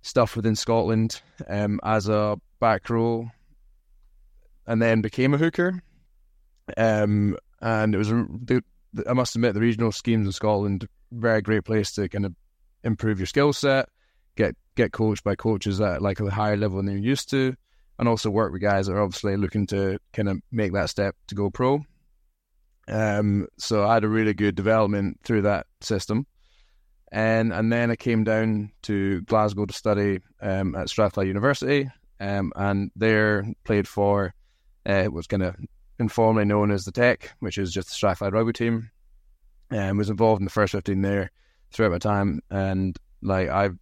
stuff 0.01 0.37
within 0.37 0.57
Scotland 0.57 1.21
um, 1.49 1.79
as 1.85 2.09
a 2.09 2.39
back 2.61 2.89
row, 2.89 3.31
and 4.67 4.81
then 4.81 5.03
became 5.03 5.35
a 5.35 5.39
hooker. 5.39 5.83
Um, 6.77 7.37
and 7.61 7.95
it 7.95 7.99
was 7.99 8.11
I 9.07 9.13
must 9.13 9.35
admit 9.37 9.55
the 9.55 9.61
regional 9.61 9.93
schemes 9.93 10.27
in 10.27 10.33
Scotland 10.33 10.89
very 11.13 11.43
great 11.43 11.65
place 11.65 11.93
to 11.93 12.09
kind 12.09 12.27
of 12.27 12.35
improve 12.85 13.19
your 13.19 13.27
skill 13.27 13.53
set, 13.53 13.89
get 14.37 14.57
get 14.75 14.93
coached 14.93 15.25
by 15.25 15.35
coaches 15.35 15.81
at 15.81 16.03
like 16.03 16.21
a 16.21 16.31
higher 16.31 16.57
level 16.57 16.79
than 16.79 16.87
you're 16.87 16.97
used 16.97 17.31
to, 17.31 17.55
and 17.99 18.09
also 18.09 18.31
work 18.31 18.53
with 18.53 18.63
guys 18.63 18.87
that 18.87 18.95
are 18.95 19.03
obviously 19.03 19.37
looking 19.37 19.67
to 19.67 19.99
kind 20.13 20.29
of 20.29 20.39
make 20.51 20.73
that 20.73 20.91
step 20.91 21.15
to 21.29 21.35
go 21.35 21.51
pro. 21.51 21.85
Um, 22.89 23.47
so 23.59 23.87
I 23.87 23.95
had 23.95 24.05
a 24.05 24.09
really 24.09 24.35
good 24.35 24.55
development 24.55 25.21
through 25.25 25.43
that 25.43 25.67
system. 25.81 26.27
And 27.15 27.53
and 27.53 27.71
then 27.71 27.91
I 27.91 27.97
came 27.97 28.25
down 28.25 28.73
to 28.83 29.21
Glasgow 29.23 29.67
to 29.67 29.75
study 29.75 30.21
um, 30.41 30.75
at 30.75 30.89
Strathclyde 30.89 31.27
University, 31.27 31.91
um, 32.19 32.55
and 32.57 32.91
there 32.97 33.45
played 33.65 33.87
for 33.87 34.33
uh, 34.87 35.05
what's 35.05 35.27
kind 35.27 35.43
of 35.43 35.55
informally 35.99 36.47
known 36.47 36.71
as 36.71 36.87
the 36.87 36.91
Tech, 36.91 37.35
which 37.41 37.59
is 37.59 37.71
just 37.71 37.89
the 37.89 37.95
Strathclyde 37.95 38.33
rugby 38.33 38.55
team, 38.55 38.91
and 39.71 39.99
was 39.99 40.09
involved 40.09 40.41
in 40.41 40.47
the 40.47 40.51
first 40.51 40.73
fifteen 40.73 41.03
there 41.03 41.31
throughout 41.71 41.93
my 41.93 41.99
time. 41.99 42.41
And 42.51 42.99
like 43.21 43.51
I've 43.51 43.77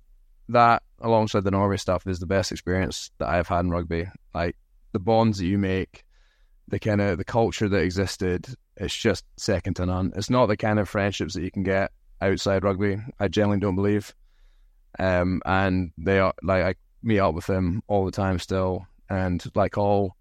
that 0.49 0.83
alongside 1.01 1.45
the 1.45 1.53
Norway 1.53 1.77
stuff 1.77 2.09
is 2.09 2.19
the 2.19 2.27
best 2.27 2.51
experience 2.51 3.13
that 3.19 3.29
I've 3.29 3.47
had 3.47 3.61
in 3.61 3.71
rugby. 3.71 4.09
Like 4.35 4.57
the 4.91 4.99
bonds 4.99 5.39
that 5.39 5.47
you 5.47 5.57
make, 5.57 6.03
the 6.67 6.81
kind 6.81 7.01
of 7.01 7.17
the 7.17 7.25
culture 7.25 7.69
that 7.69 7.85
existed, 7.85 8.49
it's 8.81 8.97
just 8.97 9.25
second 9.37 9.77
to 9.77 9.87
none. 9.87 10.13
It's 10.17 10.31
not 10.31 10.47
the 10.47 10.57
kind 10.57 10.79
of 10.79 10.89
friendships 10.89 11.35
that 11.35 11.43
you 11.43 11.51
can 11.51 11.63
get 11.63 11.93
outside 12.21 12.65
rugby. 12.65 12.97
I 13.21 13.29
generally 13.29 13.61
don't 13.61 13.77
believe. 13.77 14.15
Um, 14.99 15.43
and 15.45 15.93
they 15.99 16.19
are 16.19 16.33
like 16.43 16.65
I 16.65 16.75
meet 17.03 17.21
up 17.21 17.35
with 17.35 17.47
them 17.47 17.83
all 17.87 18.07
the 18.07 18.11
time 18.11 18.39
still, 18.39 18.87
and 19.09 19.45
like 19.55 19.77
all 19.77 20.17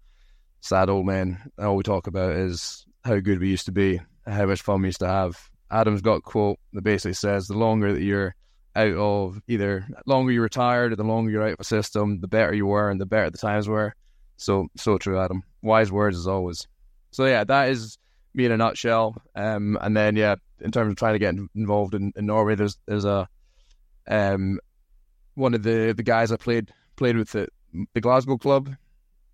sad 0.60 0.90
old 0.90 1.06
men, 1.06 1.38
all 1.58 1.74
we 1.74 1.82
talk 1.82 2.06
about 2.06 2.32
is 2.32 2.84
how 3.04 3.18
good 3.18 3.40
we 3.40 3.48
used 3.48 3.66
to 3.66 3.72
be, 3.72 3.98
how 4.26 4.44
much 4.46 4.60
fun 4.60 4.82
we 4.82 4.88
used 4.88 5.00
to 5.00 5.08
have. 5.08 5.50
Adam's 5.70 6.02
got 6.02 6.16
a 6.16 6.20
quote 6.20 6.58
that 6.74 6.82
basically 6.82 7.14
says, 7.14 7.46
"The 7.46 7.56
longer 7.56 7.94
that 7.94 8.02
you're 8.02 8.34
out 8.76 8.94
of 8.94 9.40
either, 9.48 9.86
longer 10.06 10.32
you're 10.32 10.42
retired 10.42 10.92
or 10.92 10.96
the 10.96 11.02
longer 11.02 11.30
you're 11.30 11.42
out 11.42 11.54
of 11.54 11.60
a 11.60 11.64
system, 11.64 12.20
the 12.20 12.28
better 12.28 12.54
you 12.54 12.66
were 12.66 12.90
and 12.90 13.00
the 13.00 13.06
better 13.06 13.30
the 13.30 13.38
times 13.38 13.68
were." 13.68 13.94
So, 14.36 14.68
so 14.76 14.98
true, 14.98 15.18
Adam. 15.18 15.42
Wise 15.62 15.90
words 15.90 16.18
as 16.18 16.26
always. 16.26 16.68
So 17.10 17.24
yeah, 17.24 17.44
that 17.44 17.70
is 17.70 17.98
me 18.34 18.44
in 18.44 18.52
a 18.52 18.56
nutshell. 18.56 19.20
Um, 19.34 19.78
and 19.80 19.96
then 19.96 20.16
yeah, 20.16 20.36
in 20.60 20.70
terms 20.70 20.90
of 20.90 20.96
trying 20.96 21.14
to 21.14 21.18
get 21.18 21.34
involved 21.54 21.94
in, 21.94 22.12
in 22.16 22.26
Norway, 22.26 22.54
there's 22.54 22.78
there's 22.86 23.04
a 23.04 23.28
um 24.08 24.60
one 25.34 25.54
of 25.54 25.62
the 25.62 25.92
the 25.96 26.02
guys 26.02 26.32
I 26.32 26.36
played 26.36 26.72
played 26.96 27.16
with 27.16 27.34
at 27.34 27.50
the 27.94 28.00
Glasgow 28.00 28.36
club, 28.36 28.74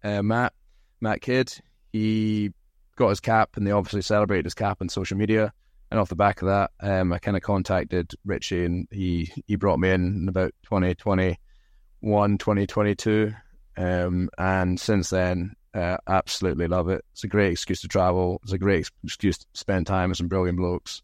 uh, 0.05 0.23
Matt 0.23 0.53
Matt 1.01 1.21
Kidd. 1.21 1.53
He 1.93 2.53
got 2.97 3.09
his 3.11 3.21
cap, 3.21 3.57
and 3.57 3.67
they 3.67 3.73
obviously 3.73 4.03
celebrated 4.03 4.47
his 4.47 4.55
cap 4.55 4.79
on 4.81 4.89
social 4.89 5.17
media. 5.17 5.53
and 5.91 6.01
off 6.01 6.09
the 6.09 6.17
back 6.17 6.43
of 6.43 6.49
that, 6.49 6.71
um, 6.81 7.13
I 7.13 7.19
kind 7.19 7.37
of 7.37 7.43
contacted 7.43 8.13
Richie, 8.25 8.65
and 8.65 8.89
he 8.91 9.33
he 9.47 9.57
brought 9.57 9.79
me 9.79 9.91
in 9.91 10.23
in 10.23 10.29
about 10.29 10.53
2021, 10.65 12.39
2022, 12.39 13.33
um, 13.77 14.29
and 14.39 14.79
since 14.81 15.11
then, 15.11 15.56
uh, 15.77 15.99
absolutely 16.09 16.69
love 16.69 16.89
it. 16.89 17.05
It's 17.13 17.25
a 17.25 17.29
great 17.29 17.53
excuse 17.53 17.83
to 17.83 17.89
travel. 17.89 18.41
It's 18.43 18.53
a 18.53 18.59
great 18.59 18.89
excuse 19.05 19.39
to 19.39 19.47
spend 19.53 19.87
time 19.87 20.09
with 20.09 20.19
some 20.19 20.29
brilliant 20.29 20.59
blokes. 20.59 21.03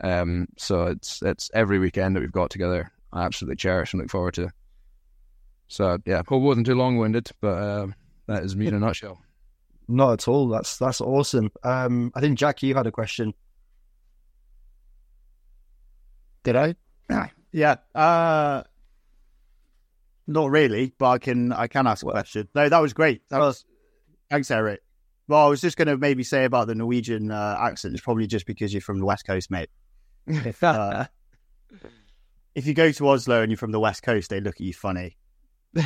Um, 0.00 0.48
so 0.56 0.86
it's 0.86 1.22
it's 1.22 1.50
every 1.54 1.78
weekend 1.78 2.16
that 2.16 2.20
we've 2.20 2.32
got 2.32 2.50
together. 2.50 2.90
I 3.12 3.24
absolutely 3.24 3.56
cherish 3.56 3.92
and 3.92 4.02
look 4.02 4.10
forward 4.10 4.34
to. 4.34 4.50
So 5.68 5.98
yeah, 6.04 6.22
hope 6.26 6.42
wasn't 6.42 6.66
too 6.66 6.74
long 6.74 6.98
winded, 6.98 7.30
but 7.40 7.48
uh, 7.48 7.86
that 8.26 8.42
is 8.42 8.56
me 8.56 8.66
in 8.66 8.74
a 8.74 8.78
nutshell. 8.80 9.20
Not 9.86 10.12
at 10.14 10.28
all. 10.28 10.48
That's 10.48 10.78
that's 10.78 11.00
awesome. 11.00 11.50
Um, 11.62 12.12
I 12.14 12.20
think 12.20 12.38
Jack, 12.38 12.62
you 12.62 12.74
had 12.74 12.86
a 12.86 12.92
question. 12.92 13.34
Did 16.42 16.56
I? 16.56 16.74
yeah. 17.52 17.76
Uh, 17.94 18.62
not 20.26 20.50
really, 20.50 20.92
but 20.98 21.08
I 21.08 21.18
can 21.18 21.52
I 21.52 21.68
can 21.68 21.86
ask 21.86 22.04
a 22.04 22.10
question. 22.10 22.48
No, 22.54 22.68
that 22.68 22.78
was 22.78 22.92
great. 22.92 23.22
That 23.30 23.38
was 23.38 23.64
thanks, 24.30 24.50
Eric. 24.50 24.80
Well, 25.28 25.44
I 25.44 25.48
was 25.48 25.60
just 25.60 25.76
going 25.76 25.88
to 25.88 25.96
maybe 25.98 26.22
say 26.24 26.44
about 26.44 26.66
the 26.68 26.74
Norwegian 26.74 27.30
uh, 27.30 27.56
accent. 27.60 27.94
It's 27.94 28.02
probably 28.02 28.26
just 28.26 28.46
because 28.46 28.72
you're 28.72 28.80
from 28.80 28.98
the 28.98 29.04
West 29.04 29.26
Coast, 29.26 29.50
mate. 29.50 29.68
If, 30.26 30.62
uh, 30.64 31.06
if 32.54 32.66
you 32.66 32.74
go 32.74 32.90
to 32.92 33.08
Oslo 33.08 33.42
and 33.42 33.50
you're 33.50 33.58
from 33.58 33.72
the 33.72 33.80
West 33.80 34.02
Coast, 34.02 34.30
they 34.30 34.40
look 34.40 34.54
at 34.56 34.60
you 34.60 34.72
funny. 34.72 35.16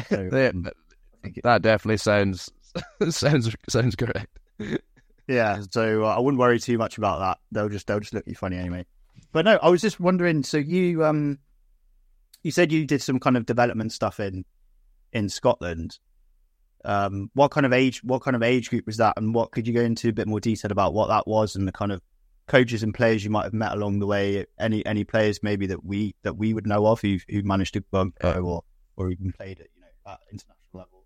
So, 0.09 0.21
um, 0.21 0.29
that- 0.63 0.75
I 0.77 1.23
think 1.23 1.39
it- 1.39 1.45
that 1.45 1.63
definitely 1.63 1.99
sounds 1.99 2.51
sounds 3.11 3.55
sounds 3.69 3.95
correct. 3.97 4.39
Yeah, 5.29 5.61
so 5.71 6.05
uh, 6.05 6.17
I 6.17 6.19
wouldn't 6.21 6.41
worry 6.41 6.59
too 6.59 6.79
much 6.79 6.99
about 6.99 7.21
that. 7.21 7.39
They'll 7.53 7.69
just 7.69 7.87
they'll 7.87 8.01
just 8.01 8.15
look 8.15 8.25
at 8.25 8.29
you 8.29 8.35
funny 8.35 8.57
anyway. 8.57 8.87
But 9.33 9.45
no, 9.45 9.59
I 9.63 9.69
was 9.69 9.81
just 9.81 10.01
wondering. 10.01 10.43
So 10.43 10.57
you 10.59 11.05
um, 11.05 11.39
you 12.43 12.51
said 12.51 12.73
you 12.73 12.87
did 12.87 13.03
some 13.03 13.21
kind 13.21 13.37
of 13.37 13.47
development 13.47 13.93
stuff 13.93 14.19
in 14.21 14.45
in 15.13 15.29
Scotland. 15.29 15.99
Um, 16.85 17.31
what 17.35 17.51
kind 17.51 17.67
of 17.67 17.73
age? 17.73 18.03
What 18.03 18.23
kind 18.23 18.37
of 18.37 18.43
age 18.43 18.71
group 18.71 18.87
was 18.87 18.97
that? 18.99 19.15
And 19.17 19.35
what 19.35 19.51
could 19.51 19.67
you 19.67 19.75
go 19.75 19.81
into 19.81 20.09
a 20.09 20.13
bit 20.13 20.29
more 20.29 20.41
detail 20.41 20.73
about 20.73 20.95
what 20.95 21.09
that 21.09 21.27
was 21.27 21.57
and 21.57 21.67
the 21.67 21.73
kind 21.73 21.93
of 21.93 22.01
coaches 22.49 22.83
and 22.83 22.93
players 22.93 23.23
you 23.25 23.31
might 23.31 23.45
have 23.45 23.53
met 23.53 23.73
along 23.73 23.99
the 23.99 24.07
way? 24.07 24.47
Any 24.59 24.85
any 24.85 25.05
players 25.05 25.43
maybe 25.43 25.67
that 25.69 25.85
we 25.85 26.15
that 26.23 26.37
we 26.37 26.55
would 26.55 26.67
know 26.67 26.87
of 26.87 27.01
who 27.01 27.19
who 27.29 27.43
managed 27.43 27.75
to 27.75 27.85
go 27.93 28.11
or 28.23 28.63
or 28.97 29.11
even 29.11 29.33
played 29.33 29.61
at 29.61 29.69
you 29.75 29.81
know 29.81 30.13
at 30.13 30.19
international 30.31 30.57
level. 30.73 31.05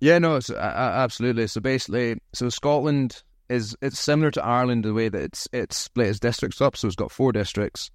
Yeah, 0.00 0.18
no, 0.18 0.36
uh, 0.36 0.56
absolutely. 0.56 1.46
So 1.46 1.60
basically, 1.60 2.18
so 2.32 2.48
Scotland 2.48 3.22
is 3.48 3.76
it's 3.82 3.98
similar 3.98 4.30
to 4.32 4.44
Ireland 4.44 4.84
the 4.84 4.94
way 4.94 5.08
that 5.08 5.22
it's 5.22 5.48
it's 5.52 5.76
split 5.76 6.08
its 6.08 6.18
districts 6.18 6.60
up. 6.60 6.76
So 6.76 6.86
it's 6.86 6.96
got 6.96 7.12
four 7.12 7.32
districts. 7.32 7.90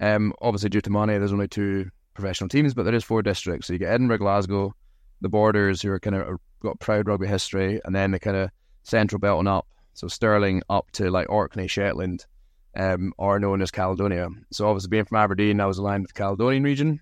Um, 0.00 0.32
obviously 0.40 0.70
due 0.70 0.80
to 0.80 0.90
money, 0.90 1.18
there's 1.18 1.32
only 1.32 1.48
two 1.48 1.90
professional 2.14 2.48
teams, 2.48 2.74
but 2.74 2.84
there 2.84 2.94
is 2.94 3.04
four 3.04 3.22
districts. 3.22 3.66
So 3.66 3.74
you 3.74 3.78
get 3.78 3.92
Edinburgh, 3.92 4.18
Glasgow, 4.18 4.74
the 5.20 5.28
Borders, 5.28 5.82
who 5.82 5.90
are 5.90 6.00
kind 6.00 6.16
of 6.16 6.38
got 6.60 6.80
proud 6.80 7.08
rugby 7.08 7.26
history, 7.26 7.80
and 7.84 7.94
then 7.94 8.10
the 8.10 8.20
kind 8.20 8.36
of 8.36 8.50
central 8.82 9.18
belt 9.18 9.40
and 9.40 9.48
up. 9.48 9.66
So 9.94 10.08
Stirling 10.08 10.62
up 10.70 10.90
to 10.92 11.10
like 11.10 11.28
Orkney, 11.28 11.68
Shetland, 11.68 12.26
um, 12.76 13.12
are 13.18 13.38
known 13.38 13.62
as 13.62 13.70
Caledonia. 13.70 14.28
So 14.52 14.68
obviously 14.68 14.88
being 14.88 15.04
from 15.04 15.18
Aberdeen, 15.18 15.60
I 15.60 15.66
was 15.66 15.78
aligned 15.78 16.02
with 16.02 16.12
the 16.14 16.18
Caledonian 16.18 16.62
region. 16.62 17.00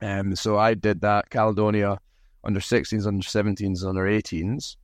Um, 0.00 0.34
so 0.34 0.58
I 0.58 0.74
did 0.74 1.00
that 1.02 1.30
Caledonia 1.30 1.98
under 2.44 2.60
16s, 2.60 3.06
under 3.06 3.24
17s, 3.24 3.84
under 3.84 4.02
18s, 4.02 4.76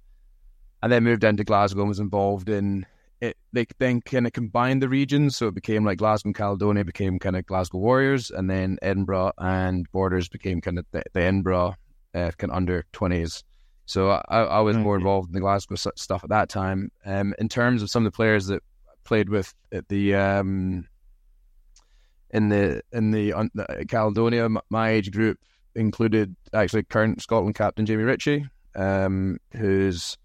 and 0.83 0.93
then 0.93 1.05
moved 1.05 1.25
into 1.25 1.45
Glasgow 1.45 1.81
and 1.81 1.89
was 1.89 1.99
involved 1.99 2.49
in 2.49 2.87
it. 3.21 3.37
They 3.53 3.67
then 3.79 4.01
kind 4.01 4.27
of 4.27 4.33
combined 4.33 4.81
the 4.81 4.89
regions, 4.89 5.37
so 5.37 5.49
it 5.49 5.55
became 5.55 5.85
like 5.85 5.99
Glasgow 5.99 6.29
and 6.29 6.37
Caledonia 6.37 6.85
became 6.85 7.19
kind 7.19 7.37
of 7.37 7.47
Glasgow 7.47 7.79
Warriors, 7.79 8.31
and 8.31 8.49
then 8.49 8.79
Edinburgh 8.81 9.33
and 9.39 9.91
Borders 9.91 10.29
became 10.29 10.61
kind 10.61 10.79
of 10.79 10.87
the, 10.93 11.03
the 11.13 11.21
Edinburgh 11.21 11.75
uh, 12.15 12.31
kind 12.39 12.53
of 12.53 12.57
under 12.57 12.85
20s. 12.93 13.43
So 13.89 14.11
I, 14.11 14.43
I 14.43 14.61
was 14.61 14.77
more 14.77 14.97
involved 14.97 15.31
in 15.31 15.33
the 15.33 15.41
Glasgow 15.41 15.75
stuff 15.75 16.23
at 16.23 16.29
that 16.29 16.51
time. 16.51 16.93
Um, 17.07 17.35
in 17.39 17.49
terms 17.49 17.83
of 17.83 17.89
some 17.89 18.05
of 18.05 18.13
the 18.13 18.15
players 18.15 18.47
that 18.49 18.63
I 18.87 18.93
played 19.05 19.31
with 19.31 19.55
at 19.73 19.89
the 19.89 20.15
um, 20.15 20.87
in 22.31 22.51
the 22.51 22.83
in 22.93 23.13
the, 23.13 23.33
the 23.55 23.87
Caledonia, 23.89 24.47
my 24.69 24.91
age 24.91 25.11
group 25.11 25.39
included 25.75 26.37
actually 26.53 26.83
current 26.83 27.23
Scotland 27.23 27.55
captain 27.55 27.87
Jamie 27.87 28.03
Ritchie, 28.03 28.47
um, 28.77 29.39
who's 29.57 30.19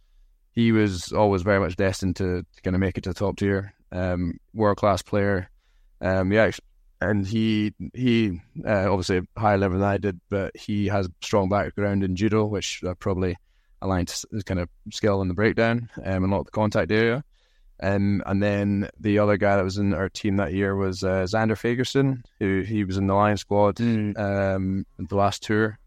he 0.51 0.73
was 0.73 1.13
always 1.13 1.41
very 1.41 1.61
much 1.61 1.77
destined 1.77 2.17
to, 2.17 2.43
to 2.43 2.61
kind 2.63 2.75
of 2.75 2.81
make 2.81 2.97
it 2.97 3.05
to 3.05 3.11
the 3.11 3.15
top 3.15 3.37
tier, 3.37 3.73
um, 3.93 4.37
world 4.53 4.75
class 4.75 5.01
player. 5.01 5.49
Um, 6.01 6.33
yeah, 6.33 6.51
and 6.99 7.25
he 7.25 7.73
he 7.93 8.41
uh, 8.67 8.91
obviously 8.91 9.21
higher 9.37 9.57
level 9.57 9.79
than 9.79 9.87
I 9.87 9.99
did, 9.99 10.19
but 10.29 10.53
he 10.57 10.87
has 10.87 11.07
strong 11.21 11.47
background 11.47 12.03
in 12.03 12.17
judo, 12.17 12.45
which 12.45 12.83
uh, 12.83 12.93
probably 12.95 13.37
aligned 13.83 14.07
to 14.07 14.43
kind 14.43 14.59
of 14.59 14.69
skill 14.91 15.21
in 15.21 15.27
the 15.27 15.33
breakdown 15.33 15.89
um, 16.03 16.23
and 16.23 16.29
not 16.29 16.45
the 16.45 16.51
contact 16.51 16.91
area. 16.91 17.23
Um, 17.81 18.23
and 18.25 18.41
then 18.41 18.89
the 18.99 19.19
other 19.19 19.37
guy 19.37 19.57
that 19.57 19.63
was 19.63 19.77
in 19.77 19.93
our 19.93 20.07
team 20.07 20.37
that 20.37 20.53
year 20.53 20.75
was 20.75 21.03
uh, 21.03 21.23
Zander 21.23 21.57
Fagerson, 21.57 22.23
who 22.39 22.61
he 22.61 22.85
was 22.85 22.97
in 22.97 23.07
the 23.07 23.13
Lion 23.13 23.37
squad 23.37 23.81
um, 23.81 24.85
the 24.97 25.15
last 25.15 25.43
tour. 25.43 25.77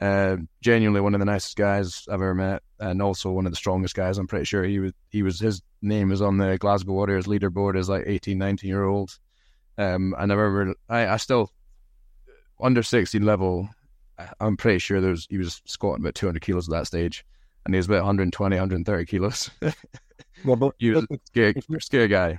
Uh, 0.00 0.38
genuinely 0.60 1.00
one 1.00 1.14
of 1.14 1.20
the 1.20 1.26
nicest 1.26 1.56
guys 1.56 2.06
I've 2.08 2.14
ever 2.14 2.34
met, 2.34 2.62
and 2.80 3.00
also 3.00 3.30
one 3.30 3.46
of 3.46 3.52
the 3.52 3.56
strongest 3.56 3.94
guys. 3.94 4.18
I'm 4.18 4.26
pretty 4.26 4.46
sure 4.46 4.64
he 4.64 4.80
was. 4.80 4.92
He 5.10 5.22
was 5.22 5.38
his 5.38 5.62
name 5.82 6.08
was 6.08 6.22
on 6.22 6.38
the 6.38 6.58
Glasgow 6.58 6.92
Warriors 6.92 7.26
leaderboard 7.26 7.78
as 7.78 7.88
like 7.88 8.04
18, 8.06 8.36
19 8.36 8.68
year 8.68 8.84
old. 8.84 9.16
Um, 9.78 10.14
and 10.18 10.32
I 10.32 10.34
remember 10.34 10.74
I, 10.88 11.06
I 11.08 11.16
still 11.18 11.50
under 12.60 12.82
16 12.82 13.22
level. 13.22 13.68
I'm 14.40 14.56
pretty 14.56 14.78
sure 14.78 15.00
there 15.00 15.10
was 15.10 15.26
he 15.28 15.38
was 15.38 15.60
squatting 15.64 16.02
about 16.02 16.14
200 16.14 16.40
kilos 16.40 16.68
at 16.68 16.72
that 16.72 16.86
stage, 16.86 17.24
and 17.64 17.74
he 17.74 17.76
was 17.76 17.86
about 17.86 17.98
120, 18.04 18.56
130 18.56 19.04
kilos. 19.06 19.50
Well, 20.44 20.56
but 20.56 20.74
he 20.78 20.90
was 20.90 21.04
a 21.10 21.18
scary, 21.24 21.54
scary 21.78 22.08
guy. 22.08 22.38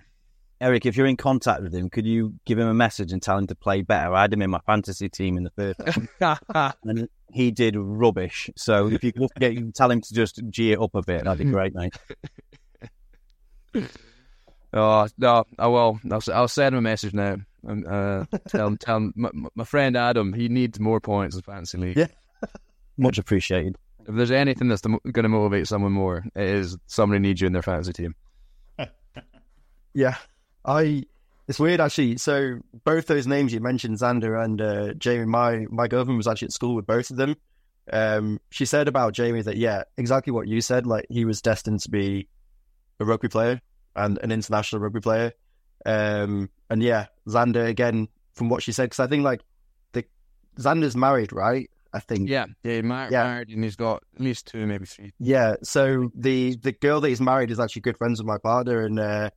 Eric, 0.61 0.85
if 0.85 0.95
you're 0.95 1.07
in 1.07 1.17
contact 1.17 1.63
with 1.63 1.73
him, 1.73 1.89
could 1.89 2.05
you 2.05 2.35
give 2.45 2.59
him 2.59 2.67
a 2.67 2.73
message 2.73 3.11
and 3.11 3.19
tell 3.21 3.35
him 3.35 3.47
to 3.47 3.55
play 3.55 3.81
better? 3.81 4.13
I 4.13 4.21
had 4.21 4.33
him 4.33 4.43
in 4.43 4.51
my 4.51 4.59
fantasy 4.67 5.09
team 5.09 5.37
in 5.37 5.43
the 5.43 5.49
first, 5.49 5.79
and 6.83 7.09
he 7.31 7.49
did 7.49 7.75
rubbish. 7.75 8.49
So 8.55 8.87
if 8.89 9.03
you 9.03 9.11
could 9.11 9.29
get 9.39 9.55
you 9.55 9.71
tell 9.71 9.89
him 9.89 10.01
to 10.01 10.13
just 10.13 10.39
g 10.51 10.71
it 10.71 10.79
up 10.79 10.93
a 10.93 11.01
bit, 11.01 11.23
that'd 11.23 11.43
be 11.43 11.51
great, 11.51 11.73
mate. 11.73 11.95
Oh 14.73 15.07
no! 15.17 15.45
I 15.57 15.67
will. 15.67 15.99
I'll, 16.11 16.17
s- 16.17 16.27
I'll 16.29 16.47
send 16.49 16.73
him 16.75 16.79
a 16.79 16.81
message 16.81 17.13
now. 17.13 17.37
And, 17.63 17.87
uh, 17.87 18.25
tell 18.49 18.67
him, 18.67 18.77
tell 18.77 18.97
him, 18.97 19.13
my, 19.15 19.29
my 19.55 19.63
friend 19.63 19.95
Adam, 19.95 20.33
he 20.33 20.49
needs 20.49 20.79
more 20.79 20.99
points 20.99 21.35
in 21.35 21.41
fantasy 21.41 21.77
league. 21.77 21.97
Yeah. 21.97 22.07
Much 22.97 23.17
appreciated. 23.17 23.77
If 24.07 24.15
there's 24.15 24.31
anything 24.31 24.67
that's 24.67 24.81
going 24.81 25.01
to 25.13 25.29
motivate 25.29 25.67
someone 25.67 25.91
more, 25.91 26.23
it 26.35 26.43
is 26.43 26.77
somebody 26.87 27.19
needs 27.19 27.41
you 27.41 27.47
in 27.47 27.53
their 27.53 27.61
fantasy 27.61 27.93
team. 27.93 28.15
Yeah, 29.95 30.17
I. 30.65 31.05
It's 31.47 31.59
weird 31.59 31.79
actually. 31.79 32.17
So 32.17 32.59
both 32.83 33.07
those 33.07 33.27
names 33.27 33.53
you 33.53 33.61
mentioned, 33.61 33.97
Zander 33.97 34.43
and 34.43 34.61
uh, 34.61 34.93
Jamie, 34.95 35.25
my 35.25 35.65
my 35.69 35.87
girlfriend 35.87 36.17
was 36.17 36.27
actually 36.27 36.47
at 36.47 36.51
school 36.51 36.75
with 36.75 36.85
both 36.85 37.09
of 37.11 37.17
them. 37.17 37.37
Um, 37.91 38.41
she 38.49 38.65
said 38.65 38.87
about 38.87 39.13
Jamie 39.13 39.41
that 39.43 39.55
yeah, 39.57 39.83
exactly 39.95 40.33
what 40.33 40.47
you 40.47 40.59
said. 40.59 40.85
Like 40.85 41.05
he 41.09 41.23
was 41.23 41.41
destined 41.41 41.79
to 41.81 41.89
be 41.89 42.27
a 42.99 43.05
rugby 43.05 43.29
player 43.29 43.61
and 43.95 44.19
an 44.21 44.31
international 44.31 44.81
rugby 44.81 44.99
player. 44.99 45.31
Um, 45.85 46.49
and 46.69 46.83
yeah, 46.83 47.05
Zander 47.27 47.65
again 47.65 48.09
from 48.33 48.49
what 48.49 48.63
she 48.63 48.73
said 48.73 48.85
because 48.85 48.99
I 48.99 49.07
think 49.07 49.23
like 49.23 49.41
the 49.93 50.03
Zander's 50.57 50.97
married, 50.97 51.31
right? 51.31 51.69
I 51.95 51.99
think 51.99 52.29
Yeah, 52.29 52.45
yeah, 52.63 52.81
mar- 52.81 53.09
Yeah. 53.11 53.23
married, 53.23 53.49
and 53.49 53.63
he's 53.63 53.75
got 53.77 54.03
at 54.15 54.21
least 54.21 54.47
two, 54.47 54.65
maybe 54.67 54.85
three. 54.85 55.13
Yeah, 55.19 55.55
so 55.63 56.11
the 56.13 56.57
the 56.57 56.73
girl 56.73 56.99
that 57.01 57.07
he's 57.09 57.21
married 57.21 57.49
is 57.51 57.59
actually 57.59 57.83
good 57.83 57.97
friends 57.97 58.19
with 58.19 58.27
my 58.27 58.37
partner, 58.37 58.81
and 58.81 58.99
uh, 58.99 59.29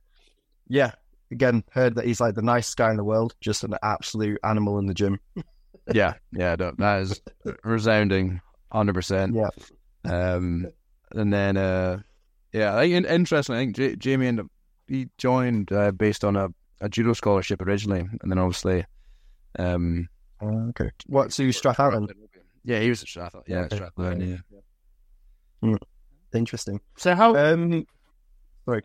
yeah, 0.67 0.91
again 1.31 1.63
heard 1.71 1.95
that 1.95 2.05
he's 2.05 2.19
like 2.19 2.35
the 2.35 2.41
nicest 2.41 2.75
guy 2.77 2.91
in 2.91 2.97
the 2.97 3.03
world, 3.03 3.33
just 3.41 3.63
an 3.63 3.73
absolute 3.81 4.39
animal 4.43 4.77
in 4.79 4.85
the 4.85 4.93
gym. 4.93 5.19
Yeah, 5.91 6.13
yeah, 6.33 6.55
that 6.55 6.99
is 7.01 7.19
resounding, 7.63 8.41
hundred 8.71 8.93
percent. 8.93 9.35
Yeah. 9.35 9.49
Um, 10.05 10.67
and 11.13 11.33
then, 11.33 11.57
uh, 11.57 12.01
yeah, 12.53 12.75
I 12.75 12.81
think 12.81 12.93
in- 12.93 13.05
interesting. 13.05 13.55
I 13.55 13.59
think 13.59 13.75
J- 13.75 13.95
Jamie 13.95 14.27
ended 14.27 14.45
up, 14.45 14.51
he 14.87 15.07
joined 15.17 15.71
uh, 15.71 15.89
based 15.91 16.23
on 16.23 16.35
a, 16.35 16.49
a 16.81 16.89
judo 16.89 17.13
scholarship 17.13 17.61
originally, 17.63 18.01
and 18.01 18.31
then 18.31 18.37
obviously, 18.37 18.85
um, 19.57 20.07
okay. 20.43 20.91
What? 21.07 21.33
So 21.33 21.41
you 21.41 21.49
Strathallan? 21.49 22.07
Yeah, 22.63 22.79
he 22.79 22.89
was 22.89 23.01
at 23.01 23.07
Strathclyde. 23.07 23.43
Yeah, 23.47 23.59
Okay. 23.61 23.75
Strathclyde. 23.77 24.41
Yeah. 25.61 25.75
Interesting. 26.33 26.79
So 26.97 27.15
how? 27.15 27.35
Um, 27.35 27.85
sorry. 28.65 28.83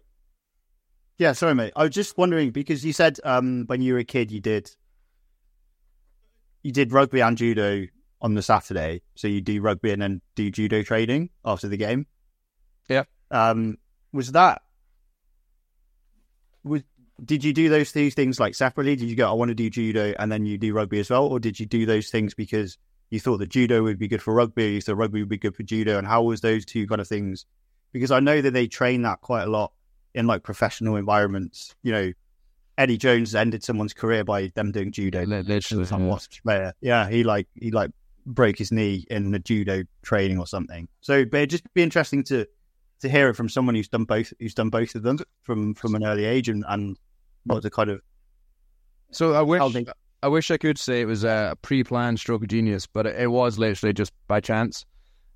Yeah, 1.18 1.32
sorry, 1.32 1.54
mate. 1.54 1.72
I 1.76 1.84
was 1.84 1.94
just 1.94 2.16
wondering 2.18 2.50
because 2.50 2.84
you 2.84 2.92
said 2.92 3.18
um, 3.24 3.64
when 3.66 3.82
you 3.82 3.92
were 3.94 4.00
a 4.00 4.04
kid 4.04 4.30
you 4.30 4.40
did 4.40 4.70
you 6.62 6.72
did 6.72 6.92
rugby 6.92 7.20
and 7.20 7.36
judo 7.36 7.86
on 8.20 8.34
the 8.34 8.42
Saturday. 8.42 9.02
So 9.14 9.28
you 9.28 9.40
do 9.40 9.60
rugby 9.60 9.92
and 9.92 10.00
then 10.00 10.22
do 10.34 10.50
judo 10.50 10.82
training 10.82 11.30
after 11.44 11.68
the 11.68 11.76
game. 11.76 12.06
Yeah. 12.88 13.04
Um, 13.30 13.76
was 14.12 14.32
that 14.32 14.62
was 16.64 16.82
did 17.24 17.44
you 17.44 17.52
do 17.52 17.68
those 17.68 17.92
two 17.92 18.10
things 18.10 18.40
like 18.40 18.54
separately? 18.54 18.96
Did 18.96 19.08
you 19.08 19.14
go, 19.16 19.28
I 19.28 19.34
want 19.34 19.50
to 19.50 19.54
do 19.54 19.70
judo 19.70 20.14
and 20.18 20.32
then 20.32 20.46
you 20.46 20.58
do 20.58 20.72
rugby 20.72 20.98
as 20.98 21.10
well? 21.10 21.26
Or 21.26 21.38
did 21.38 21.60
you 21.60 21.66
do 21.66 21.86
those 21.86 22.08
things 22.10 22.34
because 22.34 22.78
you 23.11 23.20
thought 23.20 23.38
that 23.38 23.49
judo 23.49 23.82
would 23.82 23.99
be 23.99 24.08
good 24.08 24.23
for 24.23 24.34
rugby, 24.34 24.73
you 24.73 24.80
thought 24.80 24.96
rugby 24.96 25.20
would 25.20 25.28
be 25.28 25.38
good 25.38 25.54
for 25.54 25.62
judo? 25.62 25.99
And 25.99 26.06
how 26.06 26.23
was 26.23 26.40
those 26.40 26.64
two 26.64 26.87
kind 26.87 27.00
of 27.00 27.08
things? 27.08 27.46
Because 27.92 28.11
I 28.11 28.20
know 28.20 28.40
that 28.40 28.52
they 28.52 28.66
train 28.66 29.02
that 29.02 29.20
quite 29.20 29.42
a 29.44 29.50
lot 29.50 29.73
in 30.14 30.26
like 30.26 30.42
professional 30.42 30.96
environments. 30.96 31.75
You 31.82 31.92
know, 31.92 32.12
Eddie 32.78 32.99
Jones 32.99 33.34
ended 33.34 33.62
someone's 33.62 33.92
career 33.92 34.25
by 34.25 34.50
them 34.54 34.73
doing 34.73 34.90
judo. 34.90 35.25
Literally, 35.25 35.84
Some 35.84 36.04
yeah. 36.04 36.11
Wasps 36.11 36.40
player. 36.40 36.73
Yeah, 36.80 37.08
he 37.08 37.25
like 37.25 37.46
he 37.54 37.70
like 37.70 37.90
broke 38.26 38.56
his 38.56 38.73
knee 38.73 39.06
in 39.11 39.30
the 39.30 39.38
judo 39.38 39.84
training 40.02 40.38
or 40.38 40.46
something. 40.46 40.88
So 41.00 41.25
but 41.25 41.38
it'd 41.38 41.50
just 41.50 41.75
be 41.75 41.82
interesting 41.82 42.25
to 42.25 42.46
to 43.00 43.08
hear 43.08 43.28
it 43.28 43.34
from 43.34 43.49
someone 43.49 43.75
who's 43.75 43.88
done 43.88 44.04
both 44.04 44.32
who's 44.40 44.54
done 44.54 44.70
both 44.70 44.94
of 44.94 45.02
them 45.02 45.18
from 45.42 45.75
from 45.75 45.94
an 45.94 46.04
early 46.04 46.25
age 46.25 46.49
and, 46.49 46.64
and 46.68 46.96
what 47.44 47.62
the 47.62 47.70
kind 47.70 47.90
of 47.90 48.00
So 49.11 49.34
I 49.34 49.42
wish 49.42 49.61
they 49.73 49.87
I 50.24 50.28
wish 50.28 50.50
I 50.50 50.56
could 50.56 50.78
say 50.78 51.02
it 51.02 51.06
was 51.06 51.22
a 51.22 51.54
pre-planned 51.60 52.18
stroke 52.18 52.40
of 52.40 52.48
genius, 52.48 52.86
but 52.86 53.04
it, 53.06 53.30
was 53.30 53.58
literally 53.58 53.92
just 53.92 54.10
by 54.26 54.40
chance. 54.40 54.86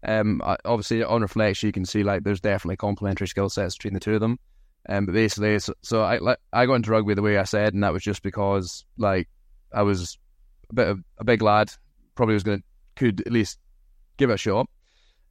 Um, 0.02 0.40
obviously 0.64 1.04
on 1.04 1.20
reflection, 1.20 1.66
you 1.66 1.72
can 1.72 1.84
see 1.84 2.02
like 2.02 2.24
there's 2.24 2.40
definitely 2.40 2.78
complementary 2.78 3.28
skill 3.28 3.50
sets 3.50 3.76
between 3.76 3.92
the 3.92 4.00
two 4.00 4.14
of 4.14 4.20
them. 4.20 4.38
Um, 4.88 5.04
but 5.04 5.12
basically, 5.12 5.58
so, 5.58 5.74
so 5.82 6.00
I 6.00 6.16
like 6.16 6.38
I 6.54 6.64
got 6.64 6.76
into 6.76 6.90
rugby 6.90 7.12
the 7.12 7.20
way 7.20 7.36
I 7.36 7.42
said, 7.42 7.74
and 7.74 7.82
that 7.82 7.92
was 7.92 8.02
just 8.02 8.22
because 8.22 8.86
like 8.96 9.28
I 9.74 9.82
was 9.82 10.16
a 10.70 10.74
bit 10.74 10.88
of 10.88 11.04
a 11.18 11.24
big 11.24 11.42
lad, 11.42 11.70
probably 12.14 12.32
was 12.32 12.44
gonna 12.44 12.62
could 12.96 13.20
at 13.20 13.30
least 13.30 13.58
give 14.16 14.30
it 14.30 14.34
a 14.34 14.38
shot. 14.38 14.70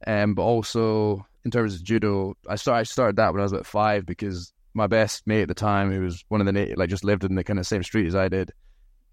Um, 0.06 0.34
but 0.34 0.42
also 0.42 1.26
in 1.44 1.50
terms 1.50 1.74
of 1.74 1.82
judo, 1.82 2.36
I 2.48 2.54
started 2.54 2.78
I 2.78 2.82
started 2.84 3.16
that 3.16 3.32
when 3.32 3.40
I 3.40 3.42
was 3.42 3.52
about 3.52 3.66
five 3.66 4.06
because 4.06 4.52
my 4.74 4.86
best 4.86 5.26
mate 5.26 5.42
at 5.42 5.48
the 5.48 5.54
time, 5.54 5.90
who 5.90 6.02
was 6.02 6.24
one 6.28 6.40
of 6.40 6.46
the 6.46 6.74
like 6.76 6.90
just 6.90 7.02
lived 7.02 7.24
in 7.24 7.34
the 7.34 7.42
kind 7.42 7.58
of 7.58 7.66
same 7.66 7.82
street 7.82 8.06
as 8.06 8.14
I 8.14 8.28
did, 8.28 8.52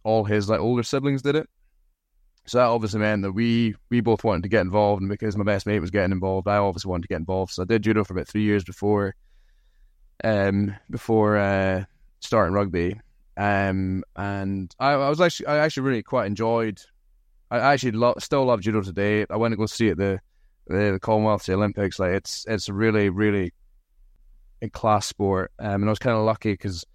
all 0.05 0.23
his 0.23 0.47
like 0.47 0.59
older 0.59 0.83
siblings 0.83 1.21
did 1.23 1.35
it. 1.35 1.49
So 2.45 2.59
that 2.59 2.65
obviously 2.65 2.99
meant 2.99 3.23
that 3.23 3.31
we 3.31 3.75
we 3.89 4.01
both 4.01 4.23
wanted 4.23 4.43
to 4.43 4.49
get 4.49 4.61
involved, 4.61 5.01
and 5.01 5.09
because 5.09 5.35
my 5.35 5.43
best 5.43 5.65
mate 5.65 5.79
was 5.79 5.91
getting 5.91 6.11
involved, 6.11 6.47
I 6.47 6.57
obviously 6.57 6.89
wanted 6.89 7.01
to 7.01 7.07
get 7.09 7.19
involved. 7.19 7.53
So 7.53 7.63
I 7.63 7.65
did 7.65 7.81
judo 7.81 8.03
for 8.03 8.13
about 8.13 8.27
three 8.27 8.43
years 8.43 8.63
before, 8.63 9.15
um, 10.23 10.75
before 10.91 11.37
uh, 11.37 11.85
starting 12.19 12.53
rugby. 12.53 12.99
Um, 13.35 14.03
and 14.15 14.73
I, 14.79 14.91
I 14.91 15.09
was 15.09 15.19
actually 15.19 15.47
I 15.47 15.57
actually 15.57 15.83
really 15.83 16.03
quite 16.03 16.27
enjoyed. 16.27 16.79
I 17.49 17.57
actually 17.57 17.93
lo- 17.93 18.15
still 18.19 18.45
love 18.45 18.61
judo 18.61 18.81
today. 18.81 19.25
I 19.29 19.37
went 19.37 19.53
to 19.53 19.57
go 19.57 19.65
see 19.65 19.87
it 19.87 19.97
the 19.97 20.19
the, 20.67 20.91
the 20.91 20.99
Commonwealth, 20.99 21.47
the 21.47 21.53
Olympics. 21.53 21.97
Like 21.97 22.11
it's 22.11 22.45
it's 22.47 22.69
really 22.69 23.09
really 23.09 23.53
a 24.61 24.69
class 24.69 25.07
sport. 25.07 25.51
Um, 25.57 25.81
and 25.81 25.85
I 25.85 25.89
was 25.89 25.99
kind 25.99 26.15
of 26.15 26.25
lucky 26.25 26.53
because 26.53 26.85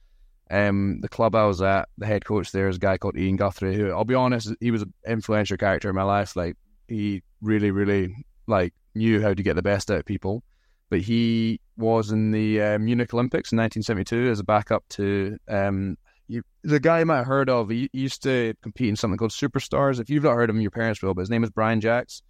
um, 0.50 1.00
the 1.00 1.08
club 1.08 1.34
I 1.34 1.44
was 1.46 1.62
at, 1.62 1.88
the 1.98 2.06
head 2.06 2.24
coach 2.24 2.50
there 2.52 2.68
is 2.68 2.76
a 2.76 2.80
guy 2.80 2.98
called 2.98 3.16
Ian 3.16 3.36
Guthrie, 3.36 3.74
who 3.74 3.90
I'll 3.90 4.04
be 4.04 4.14
honest, 4.14 4.52
he 4.60 4.70
was 4.70 4.82
an 4.82 4.92
influential 5.06 5.56
character 5.56 5.88
in 5.88 5.94
my 5.94 6.02
life. 6.02 6.34
Like 6.34 6.56
he 6.88 7.22
really, 7.40 7.70
really 7.70 8.14
like 8.46 8.74
knew 8.94 9.22
how 9.22 9.32
to 9.32 9.42
get 9.42 9.54
the 9.54 9.62
best 9.62 9.90
out 9.90 10.00
of 10.00 10.04
people. 10.06 10.42
But 10.88 11.00
he 11.00 11.60
was 11.76 12.10
in 12.10 12.32
the 12.32 12.60
uh, 12.60 12.78
Munich 12.78 13.14
Olympics 13.14 13.52
in 13.52 13.58
1972 13.58 14.28
as 14.28 14.40
a 14.40 14.44
backup 14.44 14.82
to 14.90 15.38
um, 15.48 15.96
you, 16.26 16.42
the 16.62 16.80
guy 16.80 17.00
you 17.00 17.06
might 17.06 17.18
have 17.18 17.26
heard 17.26 17.48
of. 17.48 17.68
He, 17.70 17.88
used 17.92 18.22
to 18.24 18.54
compete 18.62 18.88
in 18.88 18.96
something 18.96 19.18
called 19.18 19.30
Superstars. 19.30 20.00
If 20.00 20.10
you've 20.10 20.24
not 20.24 20.34
heard 20.34 20.50
of 20.50 20.56
him, 20.56 20.62
your 20.62 20.72
parents 20.72 21.00
will. 21.00 21.14
But 21.14 21.22
his 21.22 21.30
name 21.30 21.44
is 21.44 21.50
Brian 21.50 21.80
Jacks. 21.80 22.22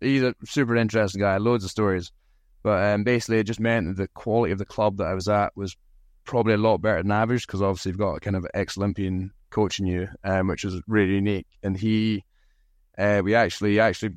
He's 0.00 0.22
a 0.22 0.34
super 0.44 0.76
interesting 0.76 1.20
guy. 1.20 1.38
Loads 1.38 1.64
of 1.64 1.70
stories. 1.70 2.12
But 2.62 2.84
um, 2.84 3.02
basically, 3.04 3.38
it 3.38 3.44
just 3.44 3.60
meant 3.60 3.88
that 3.88 3.96
the 3.96 4.08
quality 4.08 4.52
of 4.52 4.58
the 4.58 4.64
club 4.66 4.98
that 4.98 5.06
I 5.06 5.14
was 5.14 5.28
at 5.28 5.56
was 5.56 5.76
probably 6.24 6.54
a 6.54 6.58
lot 6.58 6.78
better 6.78 7.02
than 7.02 7.10
average 7.10 7.46
because 7.46 7.62
obviously 7.62 7.90
you've 7.90 7.98
got 7.98 8.14
a 8.14 8.20
kind 8.20 8.36
of 8.36 8.46
ex 8.54 8.76
Olympian 8.78 9.32
coaching 9.50 9.86
you, 9.86 10.08
um, 10.24 10.48
which 10.48 10.64
is 10.64 10.80
really 10.86 11.14
unique. 11.14 11.46
And 11.62 11.76
he, 11.76 12.24
uh, 12.98 13.22
we 13.24 13.34
actually 13.34 13.80
actually 13.80 14.16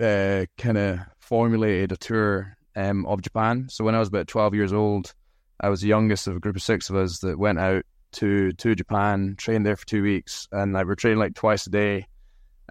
uh, 0.00 0.46
kind 0.58 0.78
of 0.78 1.00
formulated 1.18 1.92
a 1.92 1.96
tour 1.96 2.56
um, 2.74 3.06
of 3.06 3.22
Japan. 3.22 3.68
So 3.70 3.84
when 3.84 3.94
I 3.94 3.98
was 3.98 4.08
about 4.08 4.28
twelve 4.28 4.54
years 4.54 4.72
old, 4.72 5.14
I 5.60 5.68
was 5.68 5.80
the 5.80 5.88
youngest 5.88 6.26
of 6.26 6.36
a 6.36 6.40
group 6.40 6.56
of 6.56 6.62
six 6.62 6.90
of 6.90 6.96
us 6.96 7.18
that 7.20 7.38
went 7.38 7.58
out 7.58 7.84
to 8.12 8.52
to 8.52 8.74
Japan, 8.74 9.34
trained 9.38 9.66
there 9.66 9.76
for 9.76 9.86
two 9.86 10.02
weeks, 10.02 10.48
and 10.52 10.72
like 10.72 10.86
we're 10.86 10.94
training 10.94 11.18
like 11.18 11.34
twice 11.34 11.66
a 11.66 11.70
day. 11.70 12.06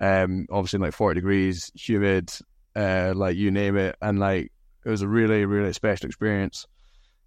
Um, 0.02 0.46
obviously 0.52 0.78
in 0.78 0.82
like 0.82 0.94
forty 0.94 1.20
degrees, 1.20 1.72
humid, 1.76 2.32
uh, 2.76 3.14
like 3.16 3.38
you 3.38 3.52
name 3.52 3.78
it, 3.78 3.96
and 4.02 4.20
like 4.20 4.52
it 4.84 4.90
was 4.90 5.02
a 5.02 5.08
really 5.08 5.46
really 5.46 5.74
special 5.74 6.08
experience. 6.08 6.68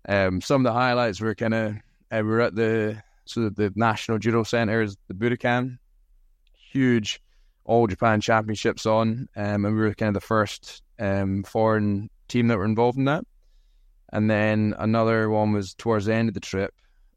Um, 0.06 0.40
some 0.40 0.64
of 0.64 0.72
the 0.72 0.78
highlights 0.78 1.20
were 1.20 1.34
kind 1.34 1.54
of 1.54 1.72
uh, 2.10 2.16
we 2.16 2.22
were 2.22 2.40
at 2.40 2.54
the 2.54 3.02
so 3.24 3.48
the 3.50 3.72
National 3.74 4.18
Judo 4.18 4.42
Center 4.42 4.82
is 4.82 4.96
the 5.08 5.14
Budokan, 5.14 5.78
huge 6.72 7.20
all 7.64 7.86
Japan 7.86 8.20
championships 8.20 8.86
on, 8.86 9.28
um, 9.36 9.64
and 9.64 9.76
we 9.76 9.82
were 9.82 9.94
kind 9.94 10.08
of 10.08 10.14
the 10.14 10.26
first 10.26 10.82
um, 10.98 11.42
foreign 11.42 12.08
team 12.26 12.48
that 12.48 12.56
were 12.56 12.64
involved 12.64 12.96
in 12.96 13.04
that. 13.04 13.24
And 14.10 14.30
then 14.30 14.74
another 14.78 15.28
one 15.28 15.52
was 15.52 15.74
towards 15.74 16.06
the 16.06 16.14
end 16.14 16.28
of 16.28 16.34
the 16.34 16.40
trip. 16.40 16.72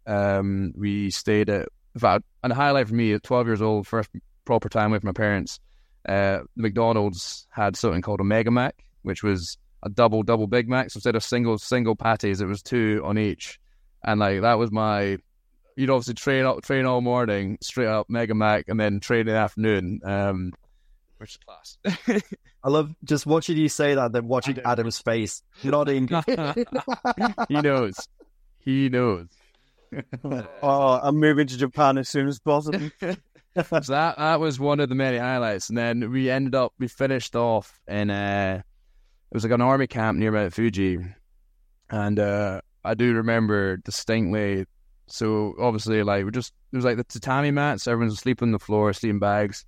Um, 0.06 0.74
we 0.76 1.10
stayed 1.10 1.50
at, 1.50 1.70
in 1.96 2.02
fact, 2.02 2.26
and 2.44 2.52
a 2.52 2.56
highlight 2.56 2.89
for 2.89 2.94
me 2.94 3.13
at 3.13 3.24
12 3.24 3.48
years 3.48 3.62
old, 3.62 3.88
first 3.88 4.10
proper 4.44 4.67
time 4.67 4.91
with 4.91 5.06
my 5.06 5.13
parents. 5.13 5.62
Uh, 6.08 6.39
McDonald's 6.58 7.48
had 7.50 7.78
something 7.78 8.02
called 8.02 8.20
a 8.20 8.26
Mega 8.26 8.52
Mac, 8.52 8.84
which 9.04 9.24
was 9.24 9.58
a 9.84 9.89
double 9.89 10.24
double 10.24 10.48
Big 10.48 10.70
Mac. 10.70 10.91
So 10.91 10.98
instead 10.98 11.15
of 11.15 11.24
single 11.24 11.58
single 11.58 11.96
patties, 11.96 12.41
it 12.41 12.48
was 12.48 12.62
two 12.62 13.02
on 13.04 13.17
each, 13.17 13.60
and 14.04 14.20
like 14.20 14.41
that 14.41 14.58
was 14.58 14.72
my. 14.72 15.17
You'd 15.78 15.89
obviously 15.89 16.15
train 16.15 16.46
up, 16.46 16.62
train 16.63 16.86
all 16.86 17.02
morning, 17.02 17.58
straight 17.62 17.88
up 17.88 18.10
Mega 18.10 18.36
Mac, 18.36 18.65
and 18.67 18.80
then 18.80 19.00
train 19.00 19.22
in 19.22 19.28
the 19.28 19.36
afternoon, 19.36 20.02
um, 20.04 20.52
which 21.17 21.32
is 21.32 21.38
class. 21.38 22.22
I 22.63 22.70
love 22.70 22.94
just 23.04 23.26
watching 23.26 23.58
you 23.58 23.70
say 23.70 23.96
that, 23.96 24.12
then 24.12 24.28
watching 24.28 24.60
Adam's 24.60 25.00
face 25.00 25.41
nodding. 25.63 26.08
he 27.48 27.62
knows. 27.62 28.08
He 28.60 28.89
knows. 28.89 29.28
Oh, 30.63 31.00
I'm 31.04 31.17
moving 31.17 31.48
to 31.48 31.58
Japan 31.58 31.98
as 31.98 32.08
soon 32.08 32.30
as 32.30 32.39
possible. 32.39 32.89
so 33.02 33.13
that 33.56 34.15
that 34.17 34.39
was 34.39 34.58
one 34.58 34.80
of 34.80 34.88
the 34.88 34.96
many 34.96 35.17
highlights, 35.17 35.67
and 35.67 35.78
then 35.78 36.12
we 36.12 36.30
ended 36.30 36.56
up 36.56 36.72
we 36.80 36.88
finished 36.88 37.36
off 37.36 37.78
in 37.89 38.10
uh 38.10 38.62
it 39.32 39.36
was 39.36 39.44
like 39.44 39.54
an 39.54 39.62
army 39.62 39.88
camp 39.88 40.17
near 40.17 40.32
Mount 40.32 40.54
Fuji, 40.54 41.00
and 41.89 42.20
uh 42.20 42.62
I 42.84 42.94
do 42.96 43.13
remember 43.13 43.78
distinctly. 43.78 44.65
So 45.08 45.54
obviously, 45.60 46.04
like 46.04 46.26
we 46.26 46.32
just 46.32 46.54
it 46.72 46.76
was 46.76 46.86
like 46.86 46.98
the 46.98 47.04
tatami 47.04 47.52
mats. 47.52 47.88
Everyone's 47.88 48.20
sleeping 48.20 48.50
on 48.50 48.52
the 48.54 48.60
floor, 48.60 48.91
sleeping 48.94 49.20
bags, 49.20 49.65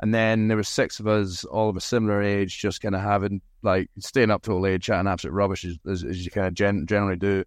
and 0.00 0.14
then 0.14 0.48
there 0.48 0.56
was 0.56 0.68
six 0.68 1.00
of 1.00 1.06
us, 1.06 1.44
all 1.44 1.68
of 1.68 1.76
a 1.76 1.80
similar 1.80 2.22
age, 2.22 2.58
just 2.58 2.80
kind 2.80 2.94
of 2.94 3.00
having 3.00 3.40
like 3.62 3.88
staying 3.98 4.30
up 4.30 4.42
till 4.42 4.60
late, 4.60 4.82
chatting 4.82 5.08
absolute 5.08 5.32
rubbish 5.32 5.64
as, 5.64 5.78
as, 5.88 6.04
as 6.04 6.24
you 6.24 6.30
kind 6.30 6.46
of 6.46 6.54
gen- 6.54 6.86
generally 6.86 7.16
do. 7.16 7.44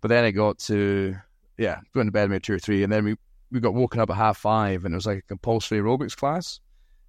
But 0.00 0.08
then 0.08 0.24
it 0.24 0.32
got 0.32 0.58
to 0.60 1.16
yeah, 1.58 1.80
going 1.92 2.06
to 2.06 2.12
bed 2.12 2.30
maybe 2.30 2.40
two 2.40 2.54
or 2.54 2.58
three, 2.58 2.82
and 2.84 2.92
then 2.92 3.04
we 3.04 3.16
we 3.50 3.60
got 3.60 3.74
woken 3.74 4.00
up 4.00 4.10
at 4.10 4.16
half 4.16 4.38
five, 4.38 4.84
and 4.84 4.94
it 4.94 4.96
was 4.96 5.06
like 5.06 5.18
a 5.18 5.22
compulsory 5.22 5.80
aerobics 5.80 6.16
class. 6.16 6.60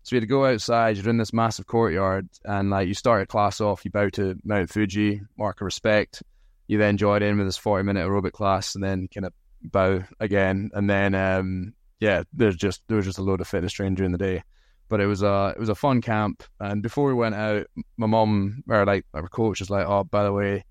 So 0.03 0.15
we 0.15 0.17
had 0.17 0.23
to 0.23 0.27
go 0.27 0.45
outside. 0.45 0.97
You're 0.97 1.09
in 1.09 1.17
this 1.17 1.33
massive 1.33 1.67
courtyard, 1.67 2.27
and 2.45 2.69
like 2.69 2.87
you 2.87 2.93
start 2.93 3.21
a 3.21 3.25
class 3.25 3.61
off, 3.61 3.83
you 3.85 3.91
bow 3.91 4.09
to 4.09 4.35
Mount 4.43 4.69
Fuji, 4.69 5.21
mark 5.37 5.61
of 5.61 5.65
respect. 5.65 6.23
You 6.67 6.77
then 6.77 6.97
join 6.97 7.23
in 7.23 7.37
with 7.37 7.47
this 7.47 7.57
40 7.57 7.83
minute 7.83 8.07
aerobic 8.07 8.31
class, 8.31 8.75
and 8.75 8.83
then 8.83 9.07
kind 9.13 9.25
of 9.25 9.33
bow 9.61 10.03
again, 10.19 10.71
and 10.73 10.89
then 10.89 11.15
um, 11.15 11.73
yeah, 11.99 12.23
there's 12.33 12.55
just 12.55 12.81
there 12.87 12.97
was 12.97 13.05
just 13.05 13.19
a 13.19 13.23
load 13.23 13.41
of 13.41 13.47
fitness 13.47 13.73
training 13.73 13.95
during 13.95 14.11
the 14.11 14.17
day. 14.17 14.43
But 14.87 15.01
it 15.01 15.05
was 15.05 15.21
a 15.21 15.53
it 15.55 15.59
was 15.59 15.69
a 15.69 15.75
fun 15.75 16.01
camp, 16.01 16.43
and 16.59 16.81
before 16.81 17.07
we 17.07 17.13
went 17.13 17.35
out, 17.35 17.67
my 17.97 18.07
mum 18.07 18.63
or 18.67 18.85
like 18.85 19.05
our 19.13 19.27
coach 19.27 19.59
was 19.59 19.69
like, 19.69 19.85
"Oh, 19.85 20.03
by 20.03 20.23
the 20.23 20.33
way, 20.33 20.63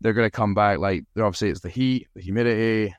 they're 0.00 0.12
going 0.12 0.26
to 0.26 0.30
come 0.30 0.54
back. 0.54 0.78
Like, 0.78 1.04
obviously 1.16 1.50
it's 1.50 1.60
the 1.60 1.68
heat, 1.68 2.08
the 2.14 2.22
humidity, 2.22 2.94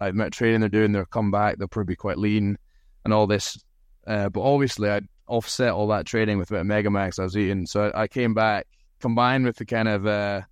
like 0.00 0.16
the 0.16 0.30
training 0.30 0.60
they're 0.60 0.68
doing. 0.68 0.92
They'll 0.92 1.04
come 1.04 1.30
back. 1.30 1.58
They'll 1.58 1.68
probably 1.68 1.92
be 1.92 1.96
quite 1.96 2.18
lean 2.18 2.58
and 3.04 3.12
all 3.12 3.26
this. 3.26 3.62
Uh, 4.06 4.28
but 4.28 4.42
obviously, 4.42 4.90
I'd 4.90 5.08
offset 5.26 5.72
all 5.72 5.88
that 5.88 6.06
training 6.06 6.38
with 6.38 6.50
a 6.50 6.54
bit 6.54 6.60
of 6.60 6.66
Megamax 6.66 7.18
I 7.18 7.24
was 7.24 7.36
eating. 7.36 7.66
So 7.66 7.90
I, 7.94 8.06
came 8.08 8.34
back 8.34 8.66
combined 9.00 9.44
with 9.44 9.56
the 9.56 9.66
kind 9.66 9.88
of 9.88 10.06
uh, 10.06 10.42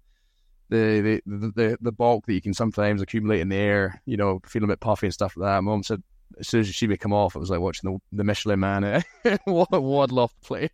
the, 0.68 1.20
the 1.26 1.52
the 1.54 1.78
the 1.80 1.92
bulk 1.92 2.26
that 2.26 2.35
you 2.35 2.40
can 2.40 2.54
sometimes 2.54 3.02
accumulate 3.02 3.40
in 3.40 3.48
the 3.48 3.56
air. 3.56 4.00
You 4.06 4.16
know, 4.16 4.40
feeling 4.46 4.68
a 4.70 4.72
bit 4.72 4.80
puffy 4.80 5.06
and 5.06 5.14
stuff 5.14 5.37
like 5.37 5.48
that. 5.48 5.62
Mum 5.62 5.82
said 5.82 6.02
as 6.38 6.48
soon 6.48 6.61
as 6.61 6.74
she 6.74 6.87
would 6.87 7.00
come 7.00 7.12
off, 7.12 7.37
it 7.37 7.38
was 7.38 7.50
like 7.50 7.61
watching 7.61 7.92
the 7.92 8.16
the 8.16 8.24
Michelin 8.24 8.61
Man 8.61 8.85
uh, 8.85 9.02
Wadloff 9.46 10.30
play. 10.42 10.70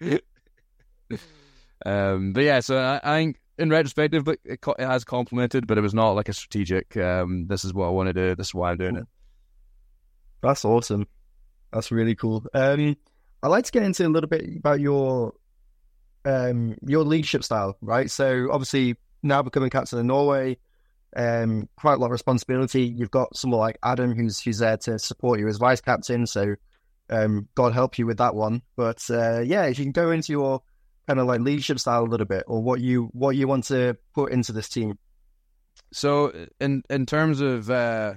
um, 1.86 2.32
but 2.32 2.44
yeah, 2.44 2.60
so 2.60 2.78
I, 2.78 3.00
I 3.02 3.18
think 3.18 3.40
in 3.58 3.70
retrospective, 3.70 4.26
it, 4.28 4.40
it 4.44 4.60
has 4.78 5.04
complemented, 5.04 5.66
but 5.66 5.78
it 5.78 5.82
was 5.82 5.94
not 5.94 6.12
like 6.12 6.28
a 6.28 6.32
strategic. 6.32 6.96
Um, 6.96 7.46
this 7.46 7.64
is 7.64 7.72
what 7.72 7.86
I 7.86 7.90
want 7.90 8.08
to 8.08 8.12
do. 8.12 8.34
This 8.34 8.48
is 8.48 8.54
why 8.54 8.70
I'm 8.70 8.78
doing 8.78 8.96
it. 8.96 9.06
That's 10.42 10.64
awesome. 10.64 11.06
That's 11.74 11.90
really 11.90 12.14
cool. 12.14 12.46
Um, 12.54 12.96
I'd 13.42 13.48
like 13.48 13.64
to 13.64 13.72
get 13.72 13.82
into 13.82 14.06
a 14.06 14.08
little 14.08 14.28
bit 14.28 14.44
about 14.56 14.80
your 14.80 15.34
um, 16.24 16.76
your 16.86 17.04
leadership 17.04 17.42
style, 17.44 17.76
right? 17.82 18.10
So 18.10 18.48
obviously 18.50 18.96
now 19.22 19.42
becoming 19.42 19.70
captain 19.70 19.98
of 19.98 20.06
Norway, 20.06 20.56
um, 21.16 21.68
quite 21.76 21.94
a 21.94 21.96
lot 21.96 22.06
of 22.06 22.12
responsibility. 22.12 22.84
You've 22.84 23.10
got 23.10 23.36
someone 23.36 23.58
like 23.60 23.78
Adam 23.82 24.14
who's 24.14 24.40
who's 24.40 24.58
there 24.58 24.76
to 24.78 24.98
support 25.00 25.40
you 25.40 25.48
as 25.48 25.56
vice 25.56 25.80
captain. 25.80 26.26
So 26.26 26.54
um, 27.10 27.48
God 27.56 27.72
help 27.74 27.98
you 27.98 28.06
with 28.06 28.18
that 28.18 28.36
one. 28.36 28.62
But 28.76 29.04
uh, 29.10 29.40
yeah, 29.40 29.64
if 29.64 29.78
you 29.78 29.84
can 29.84 29.92
go 29.92 30.12
into 30.12 30.32
your 30.32 30.62
kind 31.08 31.18
of 31.18 31.26
like 31.26 31.40
leadership 31.40 31.80
style 31.80 32.04
a 32.04 32.06
little 32.06 32.26
bit, 32.26 32.44
or 32.46 32.62
what 32.62 32.80
you 32.80 33.10
what 33.12 33.34
you 33.34 33.48
want 33.48 33.64
to 33.64 33.96
put 34.14 34.30
into 34.30 34.52
this 34.52 34.68
team. 34.68 34.96
So 35.92 36.46
in 36.60 36.84
in 36.88 37.04
terms 37.04 37.40
of 37.40 37.68
uh, 37.68 38.14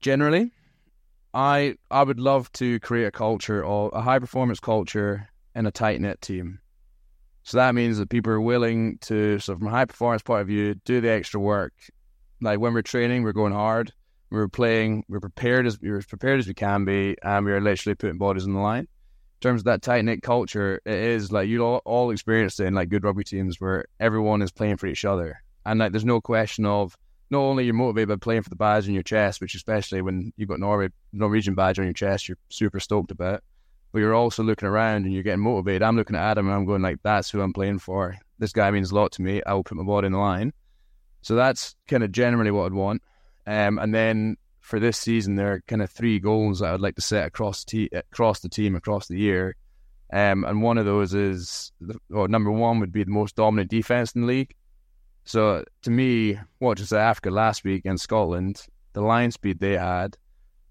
generally, 0.00 0.50
I 1.34 1.76
I 1.90 2.02
would 2.02 2.20
love 2.20 2.50
to 2.52 2.80
create 2.80 3.06
a 3.06 3.10
culture 3.10 3.64
or 3.64 3.90
a 3.92 4.00
high 4.00 4.18
performance 4.18 4.60
culture 4.60 5.28
in 5.54 5.66
a 5.66 5.70
tight 5.70 6.00
knit 6.00 6.20
team. 6.20 6.60
So 7.42 7.56
that 7.56 7.74
means 7.74 7.98
that 7.98 8.10
people 8.10 8.32
are 8.32 8.40
willing 8.40 8.98
to, 9.02 9.38
so 9.38 9.56
from 9.56 9.68
a 9.68 9.70
high 9.70 9.86
performance 9.86 10.22
point 10.22 10.42
of 10.42 10.48
view, 10.48 10.74
do 10.84 11.00
the 11.00 11.10
extra 11.10 11.40
work. 11.40 11.72
Like 12.42 12.60
when 12.60 12.74
we're 12.74 12.82
training, 12.82 13.22
we're 13.22 13.32
going 13.32 13.54
hard. 13.54 13.92
We're 14.30 14.48
playing. 14.48 15.04
We're 15.08 15.20
prepared 15.20 15.66
as 15.66 15.80
we're 15.80 15.96
as 15.96 16.06
prepared 16.06 16.40
as 16.40 16.46
we 16.46 16.54
can 16.54 16.84
be, 16.84 17.16
and 17.22 17.46
we're 17.46 17.60
literally 17.60 17.94
putting 17.94 18.18
bodies 18.18 18.44
on 18.44 18.52
the 18.52 18.60
line. 18.60 18.82
In 18.82 19.40
terms 19.40 19.62
of 19.62 19.64
that 19.64 19.82
tight 19.82 20.04
knit 20.04 20.22
culture, 20.22 20.80
it 20.84 20.92
is 20.92 21.32
like 21.32 21.48
you 21.48 21.64
all, 21.64 21.80
all 21.84 22.10
experienced 22.10 22.60
it 22.60 22.66
in 22.66 22.74
like 22.74 22.90
good 22.90 23.04
rugby 23.04 23.24
teams 23.24 23.60
where 23.60 23.86
everyone 23.98 24.42
is 24.42 24.50
playing 24.50 24.76
for 24.76 24.86
each 24.86 25.06
other, 25.06 25.42
and 25.64 25.78
like 25.78 25.92
there's 25.92 26.04
no 26.04 26.20
question 26.20 26.66
of 26.66 26.96
not 27.30 27.40
only 27.40 27.64
you're 27.64 27.74
motivated 27.74 28.08
by 28.08 28.16
playing 28.16 28.42
for 28.42 28.50
the 28.50 28.56
badge 28.56 28.88
on 28.88 28.94
your 28.94 29.02
chest, 29.02 29.40
which 29.40 29.54
especially 29.54 30.02
when 30.02 30.32
you've 30.36 30.48
got 30.48 30.60
Norway 30.60 30.88
Norwegian 31.12 31.54
badge 31.54 31.78
on 31.78 31.84
your 31.84 31.94
chest, 31.94 32.28
you're 32.28 32.38
super 32.48 32.80
stoked 32.80 33.10
about 33.10 33.42
but 33.92 34.00
you're 34.00 34.14
also 34.14 34.42
looking 34.42 34.68
around 34.68 35.04
and 35.04 35.14
you're 35.14 35.22
getting 35.22 35.40
motivated. 35.40 35.82
I'm 35.82 35.96
looking 35.96 36.16
at 36.16 36.22
Adam 36.22 36.46
and 36.46 36.54
I'm 36.54 36.66
going 36.66 36.82
like, 36.82 36.98
that's 37.02 37.30
who 37.30 37.40
I'm 37.40 37.52
playing 37.52 37.78
for. 37.78 38.16
This 38.38 38.52
guy 38.52 38.70
means 38.70 38.90
a 38.90 38.94
lot 38.94 39.12
to 39.12 39.22
me. 39.22 39.42
I 39.44 39.54
will 39.54 39.64
put 39.64 39.78
my 39.78 39.84
body 39.84 40.06
in 40.06 40.12
the 40.12 40.18
line. 40.18 40.52
So 41.22 41.34
that's 41.34 41.74
kind 41.88 42.04
of 42.04 42.12
generally 42.12 42.50
what 42.50 42.66
I'd 42.66 42.74
want. 42.74 43.02
Um, 43.46 43.78
and 43.78 43.94
then 43.94 44.36
for 44.60 44.78
this 44.78 44.98
season, 44.98 45.36
there 45.36 45.54
are 45.54 45.62
kind 45.66 45.82
of 45.82 45.90
three 45.90 46.18
goals 46.18 46.60
that 46.60 46.74
I'd 46.74 46.80
like 46.80 46.96
to 46.96 47.02
set 47.02 47.26
across 47.26 47.64
te- 47.64 47.88
across 47.92 48.40
the 48.40 48.48
team 48.48 48.76
across 48.76 49.08
the 49.08 49.18
year. 49.18 49.56
Um, 50.12 50.44
and 50.44 50.62
one 50.62 50.78
of 50.78 50.84
those 50.84 51.14
is, 51.14 51.72
well, 52.10 52.28
number 52.28 52.50
one 52.50 52.80
would 52.80 52.92
be 52.92 53.04
the 53.04 53.10
most 53.10 53.36
dominant 53.36 53.70
defense 53.70 54.12
in 54.12 54.22
the 54.22 54.26
league. 54.26 54.54
So 55.28 55.62
to 55.82 55.90
me, 55.90 56.38
watching 56.58 56.86
South 56.86 57.00
Africa 57.00 57.30
last 57.30 57.62
week 57.62 57.80
against 57.80 58.04
Scotland, 58.04 58.64
the 58.94 59.02
line 59.02 59.30
speed 59.30 59.60
they 59.60 59.76
had, 59.76 60.16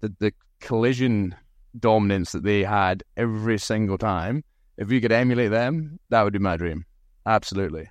the, 0.00 0.12
the 0.18 0.32
collision 0.58 1.36
dominance 1.78 2.32
that 2.32 2.42
they 2.42 2.64
had 2.64 3.04
every 3.16 3.58
single 3.58 3.98
time, 3.98 4.42
if 4.76 4.88
we 4.88 5.00
could 5.00 5.12
emulate 5.12 5.52
them, 5.52 6.00
that 6.08 6.24
would 6.24 6.32
be 6.32 6.40
my 6.40 6.56
dream. 6.56 6.84
Absolutely. 7.24 7.88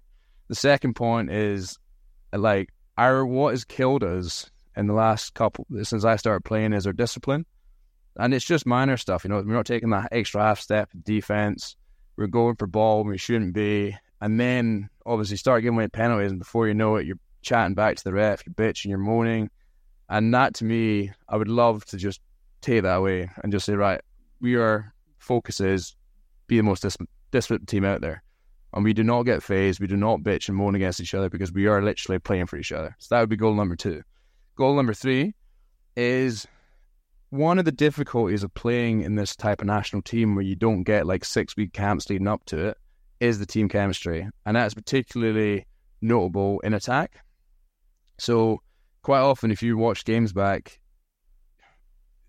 The 0.49 0.55
second 0.55 0.95
point 0.95 1.31
is 1.31 1.79
uh, 2.33 2.37
like 2.37 2.67
our 2.97 3.25
what 3.25 3.51
has 3.51 3.63
killed 3.63 4.03
us 4.03 4.51
in 4.75 4.87
the 4.87 4.93
last 4.93 5.35
couple 5.35 5.65
since 5.83 6.03
I 6.03 6.17
started 6.17 6.43
playing 6.43 6.73
is 6.73 6.85
our 6.85 6.91
discipline. 6.91 7.45
And 8.17 8.33
it's 8.33 8.43
just 8.43 8.65
minor 8.65 8.97
stuff, 8.97 9.23
you 9.23 9.29
know, 9.29 9.37
we're 9.37 9.53
not 9.53 9.67
taking 9.67 9.91
that 9.91 10.09
extra 10.11 10.41
half 10.41 10.59
step 10.59 10.89
defense. 11.01 11.77
We're 12.17 12.27
going 12.27 12.57
for 12.57 12.67
ball 12.67 13.05
when 13.05 13.11
we 13.11 13.17
shouldn't 13.17 13.53
be. 13.53 13.95
And 14.19 14.37
then 14.37 14.89
obviously 15.07 15.37
start 15.37 15.63
giving 15.63 15.77
away 15.77 15.87
penalties 15.87 16.31
and 16.31 16.39
before 16.39 16.67
you 16.67 16.73
know 16.73 16.97
it, 16.97 17.07
you're 17.07 17.17
chatting 17.41 17.73
back 17.73 17.95
to 17.95 18.03
the 18.03 18.13
ref, 18.13 18.43
you're 18.45 18.53
bitching, 18.53 18.87
you're 18.87 18.97
moaning. 18.97 19.49
And 20.09 20.33
that 20.33 20.53
to 20.55 20.65
me, 20.65 21.11
I 21.27 21.37
would 21.37 21.47
love 21.47 21.85
to 21.85 21.97
just 21.97 22.21
take 22.61 22.83
that 22.83 22.97
away 22.97 23.29
and 23.41 23.51
just 23.51 23.65
say, 23.65 23.73
right, 23.73 24.01
we 24.41 24.55
are 24.55 24.93
focus 25.17 25.59
is 25.59 25.95
be 26.47 26.57
the 26.57 26.63
most 26.63 26.81
dis- 26.81 26.97
disciplined 27.31 27.67
team 27.67 27.85
out 27.85 28.01
there. 28.01 28.23
And 28.73 28.83
we 28.83 28.93
do 28.93 29.03
not 29.03 29.23
get 29.23 29.41
phased. 29.41 29.79
We 29.79 29.87
do 29.87 29.97
not 29.97 30.19
bitch 30.19 30.49
and 30.49 30.57
moan 30.57 30.75
against 30.75 30.99
each 30.99 31.13
other 31.13 31.29
because 31.29 31.51
we 31.51 31.67
are 31.67 31.81
literally 31.81 32.19
playing 32.19 32.45
for 32.45 32.57
each 32.57 32.71
other. 32.71 32.95
So 32.99 33.15
that 33.15 33.21
would 33.21 33.29
be 33.29 33.37
goal 33.37 33.53
number 33.53 33.75
two. 33.75 34.03
Goal 34.55 34.75
number 34.75 34.93
three 34.93 35.33
is 35.95 36.45
one 37.29 37.59
of 37.59 37.65
the 37.65 37.71
difficulties 37.71 38.43
of 38.43 38.53
playing 38.53 39.01
in 39.01 39.15
this 39.15 39.35
type 39.35 39.61
of 39.61 39.67
national 39.67 40.01
team 40.01 40.35
where 40.35 40.43
you 40.43 40.55
don't 40.55 40.83
get 40.83 41.07
like 41.07 41.25
six 41.25 41.55
week 41.57 41.73
camps 41.73 42.09
leading 42.09 42.27
up 42.27 42.45
to 42.45 42.67
it 42.67 42.77
is 43.19 43.39
the 43.39 43.45
team 43.45 43.69
chemistry. 43.69 44.27
And 44.45 44.55
that's 44.55 44.73
particularly 44.73 45.65
notable 46.01 46.59
in 46.61 46.73
attack. 46.73 47.23
So 48.17 48.61
quite 49.01 49.19
often, 49.19 49.51
if 49.51 49.61
you 49.61 49.77
watch 49.77 50.05
games 50.05 50.33
back, 50.33 50.79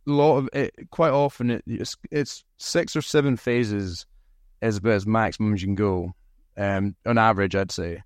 a 0.07 0.11
lot 0.11 0.39
of 0.39 0.49
it, 0.53 0.75
quite 0.91 1.13
often 1.13 1.51
it, 1.51 1.65
it's, 1.67 1.97
it's 2.11 2.45
six 2.57 2.97
or 2.97 3.03
seven 3.03 3.37
phases 3.37 4.07
is 4.63 4.77
about 4.79 4.93
as 4.93 5.07
maximum 5.07 5.55
as 5.55 5.63
you 5.63 5.69
can 5.69 5.75
go. 5.75 6.13
Um, 6.57 6.97
on 7.07 7.19
average, 7.19 7.55
I'd 7.55 7.71
say. 7.71 8.03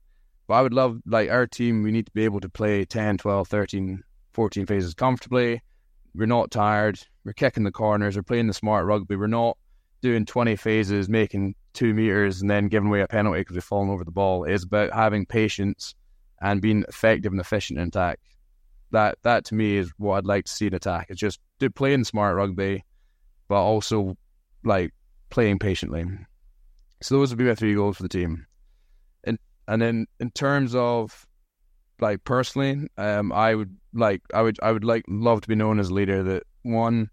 But 0.46 0.54
I 0.54 0.62
would 0.62 0.74
love, 0.74 1.00
like, 1.06 1.30
our 1.30 1.46
team, 1.46 1.82
we 1.82 1.90
need 1.90 2.06
to 2.06 2.12
be 2.12 2.24
able 2.24 2.40
to 2.40 2.50
play 2.50 2.84
10, 2.84 3.16
12, 3.18 3.48
13, 3.48 4.02
14 4.32 4.66
phases 4.66 4.92
comfortably. 4.92 5.62
We're 6.14 6.26
not 6.26 6.50
tired. 6.50 7.00
We're 7.24 7.32
kicking 7.32 7.64
the 7.64 7.72
corners. 7.72 8.16
We're 8.16 8.22
playing 8.22 8.48
the 8.48 8.52
smart 8.52 8.84
rugby. 8.84 9.16
We're 9.16 9.28
not 9.28 9.56
doing 10.02 10.26
20 10.26 10.56
phases, 10.56 11.08
making 11.08 11.54
two 11.72 11.94
meters, 11.94 12.40
and 12.40 12.50
then 12.50 12.68
giving 12.68 12.88
away 12.88 13.00
a 13.00 13.08
penalty 13.08 13.40
because 13.40 13.54
we've 13.54 13.64
fallen 13.64 13.90
over 13.90 14.04
the 14.04 14.10
ball. 14.10 14.44
It's 14.44 14.64
about 14.64 14.92
having 14.92 15.26
patience 15.26 15.94
and 16.40 16.60
being 16.60 16.84
effective 16.88 17.32
and 17.32 17.40
efficient 17.40 17.78
in 17.78 17.88
attack. 17.88 18.18
That, 18.90 19.18
that 19.22 19.44
to 19.46 19.54
me 19.54 19.76
is 19.76 19.90
what 19.96 20.18
I'd 20.18 20.26
like 20.26 20.44
to 20.44 20.52
see 20.52 20.66
in 20.66 20.74
attack. 20.74 21.06
It's 21.08 21.20
just 21.20 21.40
playing 21.74 22.04
smart 22.04 22.36
rugby, 22.36 22.84
but 23.48 23.62
also 23.62 24.16
like 24.64 24.92
playing 25.30 25.58
patiently. 25.58 26.04
So 27.00 27.16
those 27.16 27.30
would 27.30 27.38
be 27.38 27.44
my 27.44 27.54
three 27.54 27.74
goals 27.74 27.96
for 27.96 28.02
the 28.02 28.08
team. 28.08 28.46
And 29.24 29.38
and 29.66 29.80
then 29.80 30.06
in 30.20 30.30
terms 30.30 30.74
of 30.74 31.26
like 32.00 32.22
personally, 32.24 32.88
um, 32.98 33.32
I 33.32 33.54
would 33.54 33.74
like 33.94 34.22
I 34.34 34.42
would 34.42 34.58
I 34.62 34.72
would 34.72 34.84
like 34.84 35.04
love 35.08 35.40
to 35.40 35.48
be 35.48 35.54
known 35.54 35.78
as 35.78 35.88
a 35.88 35.94
leader 35.94 36.22
that 36.22 36.42
one 36.62 37.08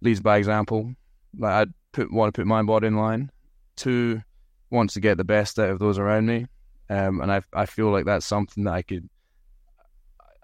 leads 0.00 0.20
by 0.20 0.36
example. 0.36 0.94
Like 1.36 1.52
I'd 1.52 1.74
put 1.92 2.12
want 2.12 2.34
to 2.34 2.40
put 2.40 2.46
my 2.46 2.62
body 2.62 2.86
in 2.86 2.96
line. 2.96 3.30
Two 3.78 4.22
want 4.70 4.90
to 4.90 5.00
get 5.00 5.16
the 5.16 5.24
best 5.24 5.58
out 5.58 5.70
of 5.70 5.78
those 5.78 5.98
around 5.98 6.26
me. 6.26 6.46
Um, 6.90 7.20
and 7.20 7.32
I 7.32 7.42
I 7.52 7.66
feel 7.66 7.90
like 7.90 8.04
that's 8.04 8.26
something 8.26 8.64
that 8.64 8.74
I 8.74 8.82
could 8.82 9.08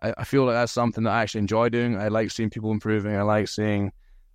I, 0.03 0.15
I 0.19 0.25
feel 0.25 0.45
like 0.45 0.55
that's 0.55 0.73
something 0.73 1.05
that 1.05 1.13
I 1.13 1.23
actually 1.23 1.41
enjoy 1.41 1.71
doing. 1.71 1.99
I 1.99 2.09
like 2.09 2.31
seeing 2.31 2.51
people 2.51 2.71
improving. 2.71 3.17
I 3.17 3.23
like 3.23 3.49
seeing 3.49 3.93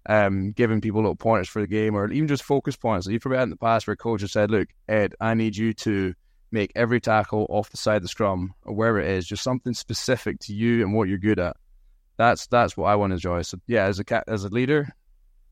um, 0.07 0.51
giving 0.51 0.81
people 0.81 1.01
little 1.01 1.15
pointers 1.15 1.47
for 1.47 1.62
the 1.62 1.67
game 1.67 1.95
or 1.95 2.12
even 2.12 2.27
just 2.27 2.43
focus 2.43 2.75
points. 2.75 3.05
You've 3.05 3.21
probably 3.21 3.38
had 3.38 3.43
in 3.43 3.49
the 3.51 3.57
past 3.57 3.85
where 3.85 3.93
a 3.93 3.97
coach 3.97 4.21
has 4.21 4.31
said, 4.31 4.49
look, 4.49 4.67
Ed, 4.88 5.13
I 5.21 5.35
need 5.35 5.55
you 5.55 5.73
to 5.73 6.15
make 6.51 6.71
every 6.75 6.99
tackle 6.99 7.45
off 7.49 7.69
the 7.69 7.77
side 7.77 7.97
of 7.97 8.01
the 8.01 8.07
scrum 8.07 8.55
or 8.63 8.73
wherever 8.73 8.99
it 8.99 9.09
is, 9.09 9.27
just 9.27 9.43
something 9.43 9.73
specific 9.73 10.39
to 10.39 10.53
you 10.53 10.81
and 10.81 10.95
what 10.95 11.07
you're 11.07 11.19
good 11.19 11.38
at. 11.38 11.55
That's 12.17 12.47
that's 12.47 12.75
what 12.75 12.85
I 12.85 12.95
want 12.95 13.12
to 13.12 13.15
enjoy. 13.15 13.43
So 13.43 13.59
yeah, 13.67 13.85
as 13.85 13.99
a 13.99 14.29
as 14.29 14.43
a 14.43 14.49
leader, 14.49 14.89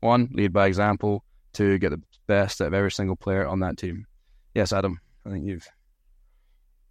one, 0.00 0.28
lead 0.32 0.52
by 0.52 0.66
example, 0.66 1.24
two, 1.58 1.78
get 1.78 1.90
the 1.90 2.00
best 2.26 2.60
out 2.60 2.68
of 2.68 2.74
every 2.74 2.90
single 2.90 3.16
player 3.16 3.46
on 3.46 3.60
that 3.60 3.76
team. 3.76 4.06
Yes, 4.54 4.72
Adam, 4.72 5.00
I 5.26 5.30
think 5.30 5.44
you've 5.44 5.66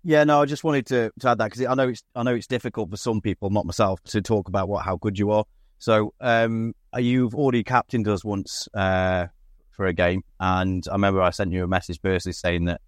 yeah, 0.04 0.24
no, 0.24 0.42
I 0.42 0.46
just 0.46 0.64
wanted 0.64 0.86
to, 0.88 1.12
to 1.20 1.30
add 1.30 1.38
that 1.40 1.52
because 1.52 1.66
I 1.66 1.74
know 1.74 1.90
it's 1.90 2.04
I 2.16 2.24
know 2.24 2.34
it's 2.34 2.48
difficult 2.48 2.90
for 2.90 2.98
some 2.98 3.20
people, 3.20 3.50
not 3.50 3.66
myself, 3.66 4.02
to 4.04 4.22
talk 4.22 4.48
about 4.48 4.70
what 4.70 4.86
how 4.86 4.98
good 4.98 5.18
you 5.18 5.32
are. 5.32 5.44
So 5.80 6.14
um, 6.22 6.74
you've 6.98 7.36
already 7.36 7.64
captained 7.64 8.08
us 8.08 8.24
once 8.24 8.70
uh, 8.74 9.28
for 9.72 9.86
a 9.86 9.94
game, 9.94 10.24
and 10.40 10.86
I 10.90 10.94
remember 10.94 11.22
I 11.22 11.32
sent 11.32 11.52
you 11.52 11.64
a 11.64 11.68
message 11.68 12.02
personally 12.02 12.34
saying 12.34 12.66
that 12.66 12.80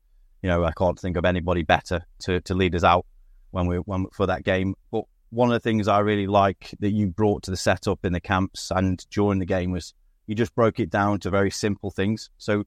you 0.42 0.50
know 0.50 0.64
I 0.64 0.72
can't 0.72 0.98
think 0.98 1.18
of 1.18 1.26
anybody 1.26 1.64
better 1.64 2.06
to, 2.20 2.40
to 2.42 2.54
lead 2.54 2.76
us 2.76 2.84
out 2.84 3.06
when 3.52 3.68
we 3.68 3.78
when 3.78 4.06
for 4.14 4.28
that 4.28 4.44
game. 4.44 4.76
But 4.92 5.04
one 5.30 5.50
of 5.50 5.54
the 5.54 5.60
things 5.60 5.88
I 5.88 6.00
really 6.00 6.28
like 6.28 6.74
that 6.80 6.92
you 6.92 7.08
brought 7.08 7.44
to 7.44 7.52
the 7.52 7.58
setup 7.58 8.06
in 8.06 8.14
the 8.14 8.22
camps 8.22 8.72
and 8.72 9.06
during 9.10 9.40
the 9.40 9.46
game 9.46 9.72
was 9.72 9.94
you 10.30 10.36
just 10.36 10.54
broke 10.54 10.80
it 10.80 10.92
down 10.92 11.20
to 11.20 11.32
very 11.32 11.50
simple 11.50 11.90
things. 11.90 12.30
So 12.38 12.64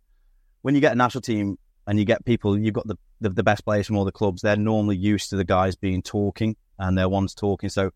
when 0.62 0.74
you 0.74 0.80
get 0.80 0.90
a 0.90 0.96
national 0.96 1.22
team 1.22 1.58
and 1.86 1.96
you 1.96 2.04
get 2.04 2.24
people, 2.24 2.58
you've 2.58 2.74
got 2.74 2.88
the, 2.88 2.96
the, 3.20 3.30
the, 3.30 3.44
best 3.44 3.64
players 3.64 3.86
from 3.86 3.96
all 3.96 4.04
the 4.04 4.10
clubs. 4.10 4.42
They're 4.42 4.56
normally 4.56 4.96
used 4.96 5.30
to 5.30 5.36
the 5.36 5.44
guys 5.44 5.76
being 5.76 6.02
talking 6.02 6.56
and 6.76 6.98
they're 6.98 7.08
ones 7.08 7.36
talking. 7.36 7.68
So, 7.68 7.92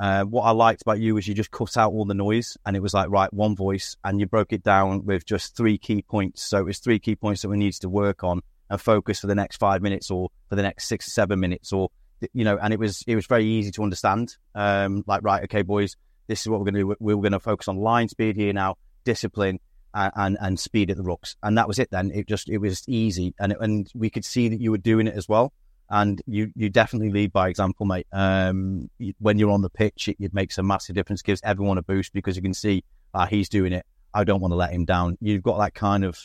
uh, 0.00 0.24
what 0.24 0.44
I 0.44 0.52
liked 0.52 0.80
about 0.80 0.98
you 0.98 1.14
was 1.14 1.28
you 1.28 1.34
just 1.34 1.50
cut 1.50 1.76
out 1.76 1.92
all 1.92 2.06
the 2.06 2.14
noise 2.14 2.56
and 2.64 2.74
it 2.74 2.80
was 2.80 2.94
like, 2.94 3.10
right, 3.10 3.30
one 3.34 3.54
voice 3.54 3.98
and 4.02 4.18
you 4.18 4.24
broke 4.24 4.54
it 4.54 4.62
down 4.62 5.04
with 5.04 5.26
just 5.26 5.58
three 5.58 5.76
key 5.76 6.00
points. 6.00 6.40
So, 6.42 6.60
it 6.60 6.64
was 6.64 6.78
three 6.78 6.98
key 6.98 7.14
points 7.14 7.42
that 7.42 7.50
we 7.50 7.58
needed 7.58 7.82
to 7.82 7.90
work 7.90 8.24
on 8.24 8.40
and 8.70 8.80
focus 8.80 9.20
for 9.20 9.26
the 9.26 9.34
next 9.34 9.58
five 9.58 9.82
minutes 9.82 10.10
or 10.10 10.30
for 10.48 10.56
the 10.56 10.62
next 10.62 10.88
six 10.88 11.06
or 11.06 11.10
seven 11.10 11.38
minutes 11.38 11.70
or, 11.70 11.90
you 12.32 12.44
know, 12.44 12.56
and 12.56 12.72
it 12.72 12.80
was, 12.80 13.04
it 13.06 13.14
was 13.14 13.26
very 13.26 13.44
easy 13.44 13.72
to 13.72 13.82
understand. 13.82 14.38
Um, 14.54 15.04
like, 15.06 15.22
right, 15.22 15.44
okay, 15.44 15.60
boys, 15.60 15.96
this 16.28 16.40
is 16.40 16.48
what 16.48 16.60
we're 16.60 16.70
going 16.70 16.74
to 16.74 16.80
do. 16.80 16.96
We're 16.98 17.16
going 17.16 17.32
to 17.32 17.40
focus 17.40 17.68
on 17.68 17.76
line 17.76 18.08
speed 18.08 18.36
here 18.36 18.52
now, 18.52 18.76
discipline, 19.04 19.60
and 19.94 20.38
and 20.40 20.58
speed 20.58 20.90
at 20.90 20.96
the 20.96 21.02
rucks, 21.02 21.36
and 21.42 21.56
that 21.58 21.68
was 21.68 21.78
it. 21.78 21.90
Then 21.90 22.10
it 22.14 22.26
just 22.26 22.48
it 22.48 22.58
was 22.58 22.82
easy, 22.88 23.34
and 23.38 23.52
it, 23.52 23.58
and 23.60 23.90
we 23.94 24.10
could 24.10 24.24
see 24.24 24.48
that 24.48 24.60
you 24.60 24.70
were 24.70 24.78
doing 24.78 25.06
it 25.06 25.14
as 25.14 25.28
well. 25.28 25.52
And 25.90 26.22
you 26.26 26.50
you 26.56 26.70
definitely 26.70 27.10
lead 27.10 27.32
by 27.32 27.48
example, 27.48 27.84
mate. 27.84 28.06
Um, 28.12 28.88
when 29.18 29.38
you're 29.38 29.50
on 29.50 29.60
the 29.60 29.70
pitch, 29.70 30.08
it, 30.08 30.16
it, 30.18 30.32
makes 30.32 30.56
a 30.56 30.62
massive 30.62 30.94
difference. 30.94 31.20
Gives 31.20 31.42
everyone 31.44 31.76
a 31.76 31.82
boost 31.82 32.14
because 32.14 32.36
you 32.36 32.42
can 32.42 32.54
see 32.54 32.84
ah, 33.12 33.26
he's 33.26 33.48
doing 33.48 33.72
it. 33.74 33.84
I 34.14 34.24
don't 34.24 34.40
want 34.40 34.52
to 34.52 34.56
let 34.56 34.72
him 34.72 34.86
down. 34.86 35.18
You've 35.20 35.42
got 35.42 35.58
that 35.58 35.74
kind 35.74 36.04
of 36.04 36.18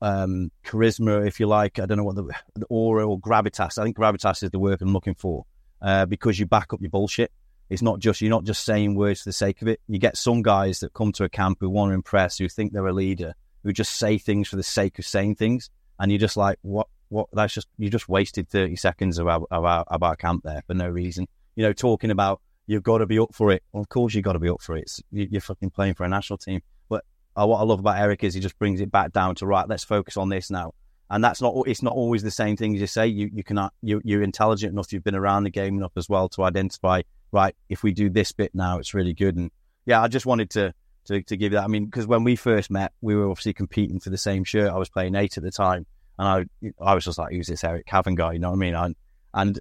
um, 0.00 0.52
charisma, 0.64 1.26
if 1.26 1.40
you 1.40 1.46
like. 1.46 1.80
I 1.80 1.86
don't 1.86 1.96
know 1.96 2.04
what 2.04 2.16
the, 2.16 2.30
the 2.54 2.66
aura 2.66 3.08
or 3.08 3.18
gravitas. 3.18 3.78
I 3.78 3.84
think 3.84 3.96
gravitas 3.96 4.42
is 4.44 4.50
the 4.50 4.58
word 4.58 4.80
I'm 4.82 4.92
looking 4.92 5.14
for. 5.14 5.46
uh, 5.82 6.06
because 6.06 6.38
you 6.38 6.46
back 6.46 6.72
up 6.72 6.80
your 6.80 6.90
bullshit. 6.90 7.32
It's 7.72 7.80
not 7.80 8.00
just 8.00 8.20
you're 8.20 8.28
not 8.28 8.44
just 8.44 8.64
saying 8.66 8.96
words 8.96 9.22
for 9.22 9.30
the 9.30 9.32
sake 9.32 9.62
of 9.62 9.68
it. 9.68 9.80
You 9.88 9.98
get 9.98 10.18
some 10.18 10.42
guys 10.42 10.80
that 10.80 10.92
come 10.92 11.10
to 11.12 11.24
a 11.24 11.28
camp 11.30 11.56
who 11.60 11.70
want 11.70 11.88
to 11.90 11.94
impress, 11.94 12.36
who 12.36 12.46
think 12.46 12.72
they're 12.72 12.86
a 12.86 12.92
leader, 12.92 13.34
who 13.64 13.72
just 13.72 13.94
say 13.96 14.18
things 14.18 14.46
for 14.48 14.56
the 14.56 14.62
sake 14.62 14.98
of 14.98 15.06
saying 15.06 15.36
things, 15.36 15.70
and 15.98 16.12
you're 16.12 16.18
just 16.18 16.36
like, 16.36 16.58
what? 16.60 16.86
What? 17.08 17.28
That's 17.32 17.54
just 17.54 17.68
you 17.78 17.88
just 17.88 18.10
wasted 18.10 18.50
thirty 18.50 18.76
seconds 18.76 19.18
of 19.18 19.26
our 19.26 19.40
of 19.50 19.64
our, 19.64 19.84
of 19.88 20.02
our 20.02 20.16
camp 20.16 20.42
there 20.44 20.62
for 20.66 20.74
no 20.74 20.88
reason. 20.88 21.26
You 21.56 21.62
know, 21.62 21.72
talking 21.72 22.10
about 22.10 22.42
you've 22.66 22.82
got 22.82 22.98
to 22.98 23.06
be 23.06 23.18
up 23.18 23.34
for 23.34 23.50
it. 23.52 23.62
Well, 23.72 23.80
of 23.82 23.88
course, 23.88 24.12
you've 24.14 24.24
got 24.24 24.34
to 24.34 24.38
be 24.38 24.50
up 24.50 24.60
for 24.60 24.76
it. 24.76 24.82
It's, 24.82 25.02
you- 25.10 25.28
you're 25.30 25.40
fucking 25.40 25.70
playing 25.70 25.94
for 25.94 26.04
a 26.04 26.08
national 26.10 26.36
team. 26.38 26.60
But 26.90 27.04
uh, 27.36 27.46
what 27.46 27.58
I 27.58 27.64
love 27.64 27.80
about 27.80 27.98
Eric 27.98 28.22
is 28.22 28.34
he 28.34 28.40
just 28.40 28.58
brings 28.58 28.82
it 28.82 28.90
back 28.90 29.12
down 29.12 29.34
to 29.36 29.46
right. 29.46 29.66
Let's 29.66 29.84
focus 29.84 30.18
on 30.18 30.28
this 30.28 30.50
now. 30.50 30.74
And 31.08 31.24
that's 31.24 31.40
not. 31.40 31.54
It's 31.66 31.82
not 31.82 31.94
always 31.94 32.22
the 32.22 32.30
same 32.30 32.56
thing 32.56 32.74
as 32.74 32.80
you 32.82 32.86
say. 32.86 33.06
You 33.06 33.30
you 33.32 33.42
can 33.44 33.58
you 33.82 34.02
you're 34.04 34.22
intelligent 34.22 34.72
enough. 34.74 34.92
You've 34.92 35.04
been 35.04 35.14
around 35.14 35.44
the 35.44 35.50
game 35.50 35.78
enough 35.78 35.92
as 35.96 36.08
well 36.10 36.28
to 36.30 36.42
identify. 36.42 37.00
Right, 37.32 37.56
if 37.68 37.82
we 37.82 37.92
do 37.92 38.10
this 38.10 38.30
bit 38.32 38.54
now, 38.54 38.78
it's 38.78 38.92
really 38.94 39.14
good. 39.14 39.36
And 39.36 39.50
yeah, 39.86 40.02
I 40.02 40.08
just 40.08 40.26
wanted 40.26 40.50
to 40.50 40.74
to, 41.06 41.22
to 41.22 41.36
give 41.36 41.52
you 41.52 41.58
that. 41.58 41.64
I 41.64 41.68
mean, 41.68 41.86
because 41.86 42.06
when 42.06 42.24
we 42.24 42.36
first 42.36 42.70
met, 42.70 42.92
we 43.00 43.16
were 43.16 43.28
obviously 43.28 43.54
competing 43.54 43.98
for 44.00 44.10
the 44.10 44.18
same 44.18 44.44
shirt. 44.44 44.70
I 44.70 44.76
was 44.76 44.88
playing 44.90 45.14
eight 45.14 45.36
at 45.38 45.42
the 45.42 45.50
time, 45.50 45.86
and 46.18 46.28
I 46.62 46.72
I 46.80 46.94
was 46.94 47.04
just 47.04 47.18
like, 47.18 47.32
who's 47.32 47.48
this 47.48 47.64
Eric 47.64 47.86
Cavan 47.86 48.14
guy? 48.14 48.34
You 48.34 48.38
know 48.38 48.50
what 48.50 48.56
I 48.56 48.58
mean? 48.58 48.74
And, 48.74 48.96
and 49.34 49.60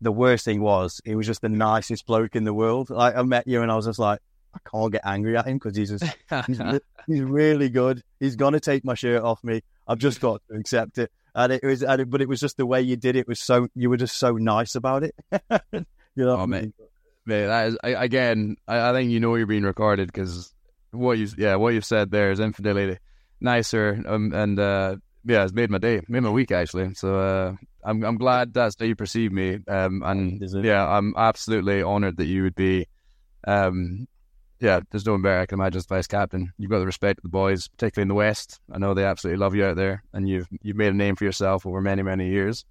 the 0.00 0.10
worst 0.12 0.46
thing 0.46 0.62
was, 0.62 1.00
he 1.04 1.14
was 1.14 1.26
just 1.26 1.42
the 1.42 1.50
nicest 1.50 2.06
bloke 2.06 2.34
in 2.34 2.44
the 2.44 2.54
world. 2.54 2.88
Like 2.90 3.14
I 3.14 3.22
met 3.22 3.46
you, 3.46 3.60
and 3.62 3.70
I 3.70 3.76
was 3.76 3.84
just 3.84 3.98
like, 3.98 4.20
I 4.54 4.58
can't 4.68 4.90
get 4.90 5.02
angry 5.04 5.36
at 5.36 5.46
him 5.46 5.58
because 5.58 5.76
he's 5.76 5.90
just 5.90 6.04
he's, 6.46 6.58
he's 7.06 7.20
really 7.20 7.68
good. 7.68 8.02
He's 8.18 8.34
gonna 8.36 8.60
take 8.60 8.84
my 8.84 8.94
shirt 8.94 9.22
off 9.22 9.44
me. 9.44 9.60
I've 9.86 9.98
just 9.98 10.20
got 10.20 10.40
to 10.50 10.56
accept 10.56 10.98
it. 10.98 11.12
And 11.34 11.52
it 11.52 11.62
was, 11.62 11.82
and 11.82 12.00
it, 12.00 12.10
but 12.10 12.20
it 12.22 12.28
was 12.28 12.40
just 12.40 12.56
the 12.56 12.66
way 12.66 12.80
you 12.80 12.96
did 12.96 13.14
it 13.14 13.28
was 13.28 13.38
so. 13.40 13.68
You 13.76 13.90
were 13.90 13.96
just 13.98 14.16
so 14.16 14.32
nice 14.32 14.74
about 14.74 15.04
it. 15.04 15.14
you 15.30 15.84
know, 16.16 16.30
oh, 16.30 16.36
what 16.36 16.38
I 16.38 16.42
Oh, 16.42 16.46
mean? 16.46 16.72
Mate, 17.26 17.46
that 17.46 17.68
is 17.68 17.78
I, 17.82 17.88
again. 18.04 18.56
I, 18.66 18.90
I 18.90 18.92
think 18.92 19.10
you 19.10 19.20
know 19.20 19.34
you're 19.34 19.46
being 19.46 19.62
recorded 19.62 20.08
because 20.08 20.52
what 20.90 21.18
you 21.18 21.28
yeah 21.38 21.56
what 21.56 21.74
you've 21.74 21.84
said 21.84 22.10
there 22.10 22.32
is 22.32 22.40
infinitely 22.40 22.98
nicer 23.40 24.02
um, 24.06 24.32
and 24.34 24.58
uh, 24.58 24.96
yeah 25.24 25.44
it's 25.44 25.52
made 25.52 25.70
my 25.70 25.78
day, 25.78 26.00
made 26.08 26.20
my 26.20 26.30
week 26.30 26.50
actually. 26.50 26.94
So 26.94 27.18
uh, 27.18 27.54
I'm 27.84 28.02
I'm 28.04 28.16
glad 28.16 28.52
that's 28.52 28.76
how 28.78 28.86
you 28.86 28.96
perceive 28.96 29.32
me. 29.32 29.58
Um, 29.68 30.02
and 30.04 30.42
yeah, 30.64 30.86
I'm 30.86 31.14
absolutely 31.16 31.82
honoured 31.82 32.16
that 32.16 32.26
you 32.26 32.42
would 32.42 32.54
be. 32.54 32.86
Um, 33.46 34.06
yeah, 34.60 34.80
there's 34.90 35.06
no 35.06 35.12
one 35.12 35.22
better 35.22 35.40
I 35.40 35.46
can 35.46 35.58
imagine 35.58 35.78
as 35.78 35.86
vice 35.86 36.06
captain. 36.06 36.52
You've 36.58 36.70
got 36.70 36.80
the 36.80 36.86
respect 36.86 37.20
of 37.20 37.22
the 37.22 37.30
boys, 37.30 37.66
particularly 37.68 38.02
in 38.02 38.08
the 38.08 38.14
West. 38.14 38.60
I 38.70 38.76
know 38.76 38.92
they 38.92 39.04
absolutely 39.06 39.38
love 39.38 39.54
you 39.54 39.64
out 39.64 39.76
there, 39.76 40.02
and 40.12 40.28
you've 40.28 40.48
you've 40.62 40.76
made 40.76 40.92
a 40.92 40.96
name 40.96 41.16
for 41.16 41.24
yourself 41.24 41.64
over 41.66 41.80
many 41.80 42.02
many 42.02 42.28
years. 42.28 42.64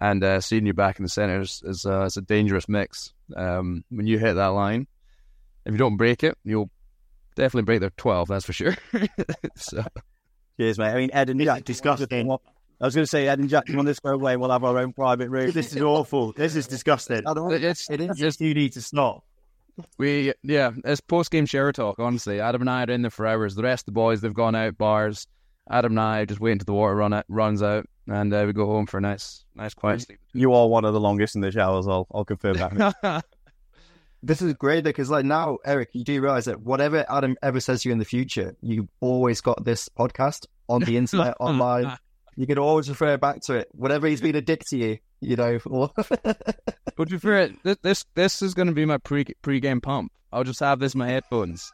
And 0.00 0.22
uh, 0.22 0.40
seeing 0.40 0.64
you 0.64 0.74
back 0.74 0.98
in 0.98 1.02
the 1.02 1.08
centre 1.08 1.40
is 1.40 1.84
uh, 1.84 2.04
is 2.04 2.16
a 2.16 2.22
dangerous 2.22 2.68
mix. 2.68 3.12
Um, 3.36 3.84
when 3.90 4.06
you 4.06 4.18
hit 4.18 4.34
that 4.34 4.48
line, 4.48 4.86
if 5.64 5.72
you 5.72 5.78
don't 5.78 5.96
break 5.96 6.22
it, 6.22 6.38
you'll 6.44 6.70
definitely 7.34 7.64
break 7.64 7.80
their 7.80 7.90
twelve. 7.90 8.28
That's 8.28 8.44
for 8.46 8.52
sure. 8.52 8.76
so 9.56 9.84
Cheers, 10.58 10.78
mate. 10.78 10.88
I 10.88 10.94
mean, 10.96 11.10
Ed 11.12 11.30
and 11.30 11.40
Jack, 11.40 11.64
disgusting. 11.64 12.30
I 12.80 12.84
was 12.84 12.94
going 12.94 13.04
to 13.04 13.08
say, 13.08 13.28
Ed 13.28 13.38
and 13.38 13.48
Jack, 13.48 13.66
come 13.66 13.78
on 13.78 13.84
this 13.84 14.00
go 14.00 14.10
away. 14.10 14.36
We'll 14.36 14.50
have 14.50 14.64
our 14.64 14.78
own 14.78 14.92
private 14.92 15.30
room. 15.30 15.52
This 15.52 15.74
is 15.74 15.82
awful. 15.82 16.32
This 16.32 16.56
is 16.56 16.66
disgusting. 16.66 17.22
it's 17.26 17.88
It 17.90 18.00
is. 18.00 18.40
You 18.40 18.54
need 18.54 18.72
to 18.72 18.82
stop. 18.82 19.24
we 19.98 20.32
yeah, 20.42 20.72
it's 20.84 21.00
post 21.00 21.30
game 21.30 21.46
share 21.46 21.70
talk. 21.72 22.00
Honestly, 22.00 22.40
Adam 22.40 22.62
and 22.62 22.70
I 22.70 22.84
are 22.84 22.90
in 22.90 23.02
there 23.02 23.10
for 23.10 23.26
hours. 23.26 23.54
The 23.54 23.62
rest 23.62 23.82
of 23.82 23.86
the 23.86 23.92
boys 23.92 24.20
they've 24.20 24.34
gone 24.34 24.56
out 24.56 24.76
bars. 24.76 25.28
Adam 25.70 25.92
and 25.92 26.00
I 26.00 26.24
just 26.24 26.40
wait 26.40 26.52
until 26.52 26.64
the 26.66 26.72
water 26.72 26.94
run 26.94 27.12
it 27.12 27.26
runs 27.28 27.62
out, 27.62 27.86
and 28.06 28.32
uh, 28.32 28.44
we 28.46 28.52
go 28.52 28.66
home 28.66 28.86
for 28.86 28.98
a 28.98 29.00
nice 29.00 29.44
nice 29.54 29.74
quiet 29.74 30.02
sleep. 30.02 30.18
You 30.32 30.52
are 30.54 30.66
one 30.68 30.84
of 30.84 30.92
the 30.94 31.00
longest 31.00 31.34
in 31.34 31.40
the 31.42 31.50
showers. 31.50 31.86
I'll, 31.86 32.06
I'll 32.12 32.24
confirm 32.24 32.56
that. 32.56 33.24
This 34.22 34.42
is 34.42 34.52
great 34.54 34.82
because, 34.82 35.10
like 35.10 35.24
now, 35.24 35.58
Eric, 35.64 35.90
you 35.92 36.02
do 36.02 36.20
realize 36.20 36.46
that 36.46 36.60
whatever 36.60 37.06
Adam 37.08 37.36
ever 37.40 37.60
says 37.60 37.82
to 37.82 37.88
you 37.88 37.92
in 37.92 37.98
the 38.00 38.04
future, 38.04 38.56
you've 38.60 38.88
always 39.00 39.40
got 39.40 39.64
this 39.64 39.88
podcast 39.88 40.46
on 40.68 40.80
the 40.80 40.96
internet, 40.96 41.36
online. 41.40 41.96
You 42.34 42.44
can 42.48 42.58
always 42.58 42.88
refer 42.88 43.16
back 43.16 43.42
to 43.42 43.54
it. 43.58 43.68
Whatever 43.72 44.08
he's 44.08 44.20
been 44.20 44.34
a 44.34 44.40
dick 44.40 44.62
to 44.70 44.76
you, 44.76 44.98
you 45.20 45.36
know. 45.36 45.60
or- 45.66 45.92
But 45.94 46.96
to 46.96 47.06
be 47.06 47.18
fair, 47.18 47.50
this 47.62 47.76
this, 47.82 48.04
this 48.16 48.42
is 48.42 48.54
going 48.54 48.66
to 48.66 48.74
be 48.74 48.84
my 48.84 48.98
pre 48.98 49.24
pre 49.42 49.60
game 49.60 49.80
pump. 49.80 50.10
I'll 50.32 50.42
just 50.44 50.58
have 50.60 50.80
this 50.80 50.94
in 50.94 50.98
my 50.98 51.08
headphones, 51.08 51.70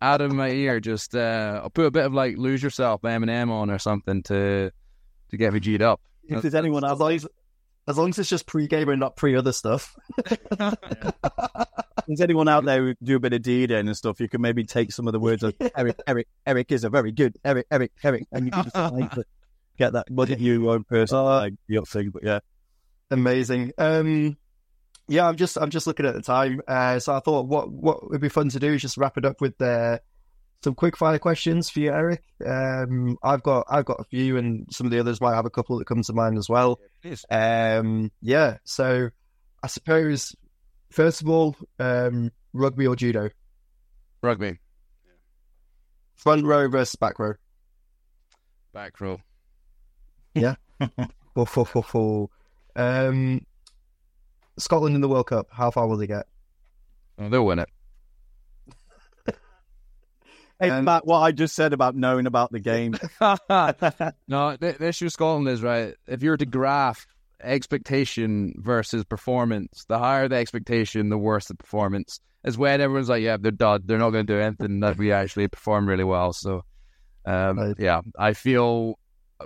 out 0.00 0.20
of 0.20 0.32
my 0.32 0.50
ear. 0.50 0.80
Just 0.80 1.14
uh, 1.14 1.60
I'll 1.62 1.70
put 1.70 1.86
a 1.86 1.90
bit 1.90 2.04
of 2.04 2.14
like 2.14 2.36
"Lose 2.36 2.62
Yourself" 2.62 3.00
by 3.00 3.12
Eminem 3.12 3.50
on 3.50 3.70
or 3.70 3.78
something 3.78 4.22
to 4.24 4.70
to 5.30 5.36
get 5.36 5.52
me 5.52 5.60
g'd 5.60 5.82
up. 5.82 6.00
if 6.24 6.42
there's 6.42 6.54
anyone 6.54 6.84
as 6.84 6.98
long 6.98 7.12
as, 7.12 7.26
as 7.88 7.98
long 7.98 8.10
as 8.10 8.18
it's 8.18 8.28
just 8.28 8.46
pre-game 8.46 8.88
and 8.88 9.00
not 9.00 9.16
pre-other 9.16 9.52
stuff. 9.52 9.96
if 10.18 10.74
there's 12.06 12.20
anyone 12.20 12.48
out 12.48 12.64
there 12.64 12.82
who 12.82 12.94
do 13.02 13.16
a 13.16 13.20
bit 13.20 13.32
of 13.32 13.42
deed 13.42 13.70
and 13.70 13.96
stuff, 13.96 14.20
you 14.20 14.28
can 14.28 14.40
maybe 14.40 14.64
take 14.64 14.92
some 14.92 15.06
of 15.06 15.12
the 15.12 15.20
words 15.20 15.42
of 15.42 15.54
Eric, 15.76 16.00
Eric, 16.06 16.28
Eric 16.46 16.72
is 16.72 16.84
a 16.84 16.90
very 16.90 17.12
good 17.12 17.36
Eric, 17.44 17.66
Eric, 17.70 17.92
Eric, 18.02 18.26
and 18.32 18.46
you 18.46 18.52
can 18.52 18.64
just 18.64 18.76
like, 18.76 19.12
get 19.78 19.92
that. 19.92 20.10
Wasn't 20.10 20.40
you 20.40 20.70
own 20.70 20.84
person, 20.84 21.18
like 21.18 21.54
your 21.66 21.84
thing, 21.84 22.10
but 22.10 22.24
yeah. 22.24 22.40
Amazing. 23.10 23.72
Um, 23.78 24.36
yeah, 25.08 25.26
I'm 25.28 25.36
just 25.36 25.56
I'm 25.56 25.70
just 25.70 25.86
looking 25.86 26.06
at 26.06 26.14
the 26.14 26.22
time. 26.22 26.60
Uh, 26.66 26.98
so 26.98 27.14
I 27.14 27.20
thought 27.20 27.46
what 27.46 27.70
what 27.70 28.10
would 28.10 28.20
be 28.20 28.28
fun 28.28 28.48
to 28.50 28.58
do 28.60 28.72
is 28.72 28.82
just 28.82 28.96
wrap 28.96 29.16
it 29.16 29.24
up 29.24 29.40
with 29.40 29.60
uh, 29.62 29.98
some 30.64 30.74
quick 30.74 30.96
fire 30.96 31.18
questions 31.18 31.70
for 31.70 31.80
you, 31.80 31.92
Eric. 31.92 32.22
Um, 32.44 33.16
I've 33.22 33.42
got 33.42 33.66
I've 33.68 33.84
got 33.84 34.00
a 34.00 34.04
few, 34.04 34.36
and 34.36 34.66
some 34.70 34.86
of 34.86 34.90
the 34.90 34.98
others 35.00 35.20
might 35.20 35.34
have 35.34 35.46
a 35.46 35.50
couple 35.50 35.78
that 35.78 35.86
come 35.86 36.02
to 36.02 36.12
mind 36.12 36.38
as 36.38 36.48
well. 36.48 36.80
Please. 37.02 37.24
Um, 37.30 38.10
yeah. 38.20 38.58
So 38.64 39.10
I 39.62 39.66
suppose 39.68 40.34
first 40.90 41.22
of 41.22 41.28
all, 41.28 41.56
um, 41.78 42.32
rugby 42.52 42.86
or 42.86 42.96
judo, 42.96 43.30
Rugby, 44.22 44.58
front 46.16 46.44
row 46.44 46.68
versus 46.68 46.96
back 46.96 47.18
row. 47.18 47.34
back 48.72 49.00
row. 49.00 49.20
Ho, 50.80 51.44
ho, 51.44 51.64
ho, 51.64 51.80
ho. 51.82 52.30
Um, 52.76 53.44
Scotland 54.58 54.94
in 54.94 55.00
the 55.00 55.08
World 55.08 55.26
Cup. 55.26 55.48
How 55.50 55.70
far 55.70 55.86
will 55.86 55.96
they 55.96 56.06
get? 56.06 56.26
Oh, 57.18 57.28
they'll 57.28 57.46
win 57.46 57.58
it. 57.60 57.68
Hey, 60.58 60.70
Um, 60.70 60.86
Matt, 60.86 61.06
what 61.06 61.18
I 61.20 61.32
just 61.32 61.54
said 61.54 61.74
about 61.74 61.94
knowing 61.96 62.26
about 62.26 62.50
the 62.50 62.60
game. 62.60 62.94
no, 63.20 64.56
the, 64.56 64.74
the 64.78 64.86
issue 64.88 65.04
with 65.04 65.12
Scotland 65.12 65.48
is 65.48 65.62
right. 65.62 65.94
If 66.06 66.22
you 66.22 66.30
were 66.30 66.38
to 66.38 66.46
graph 66.46 67.06
expectation 67.42 68.54
versus 68.56 69.04
performance, 69.04 69.84
the 69.88 69.98
higher 69.98 70.28
the 70.28 70.36
expectation, 70.36 71.10
the 71.10 71.18
worse 71.18 71.48
the 71.48 71.54
performance. 71.54 72.20
Is 72.42 72.56
when 72.56 72.80
everyone's 72.80 73.08
like, 73.10 73.22
"Yeah, 73.22 73.36
they're 73.38 73.50
done. 73.50 73.82
They're 73.84 73.98
not 73.98 74.10
going 74.10 74.26
to 74.26 74.32
do 74.32 74.40
anything 74.40 74.80
that 74.80 74.96
we 74.96 75.12
actually 75.12 75.48
perform 75.48 75.86
really 75.88 76.04
well." 76.04 76.32
So, 76.32 76.62
um, 77.26 77.58
Right. 77.58 77.74
yeah, 77.78 78.00
I 78.18 78.32
feel 78.32 78.98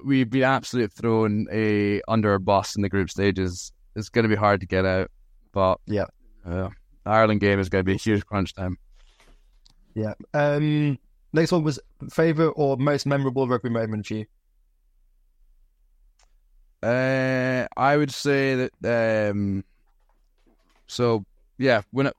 we've 0.04 0.28
been 0.30 0.42
absolutely 0.44 0.90
thrown 0.94 1.46
a 1.50 2.02
under 2.06 2.34
a 2.34 2.40
bus 2.40 2.76
in 2.76 2.82
the 2.82 2.88
group 2.88 3.10
stages. 3.10 3.72
It's 3.96 4.08
going 4.08 4.22
to 4.24 4.28
be 4.28 4.36
hard 4.36 4.60
to 4.60 4.66
get 4.66 4.84
out, 4.84 5.10
but 5.52 5.80
Yeah. 5.86 6.06
uh, 6.46 6.68
Ireland 7.04 7.40
game 7.40 7.58
is 7.58 7.68
going 7.68 7.80
to 7.80 7.86
be 7.86 7.94
a 7.94 7.98
huge 7.98 8.24
crunch 8.26 8.54
time. 8.54 8.78
Yeah. 9.94 10.14
Um, 10.32 10.98
next 11.32 11.50
one 11.52 11.64
was 11.64 11.80
favorite 12.10 12.52
or 12.56 12.76
most 12.76 13.06
memorable 13.06 13.48
rugby 13.48 13.68
moment 13.70 14.06
for 14.06 14.14
you. 14.14 14.26
Uh, 16.82 17.66
I 17.76 17.96
would 17.96 18.10
say 18.10 18.68
that. 18.80 19.30
Um, 19.32 19.64
so 20.86 21.24
yeah, 21.58 21.82
when 21.90 22.06
it, 22.06 22.16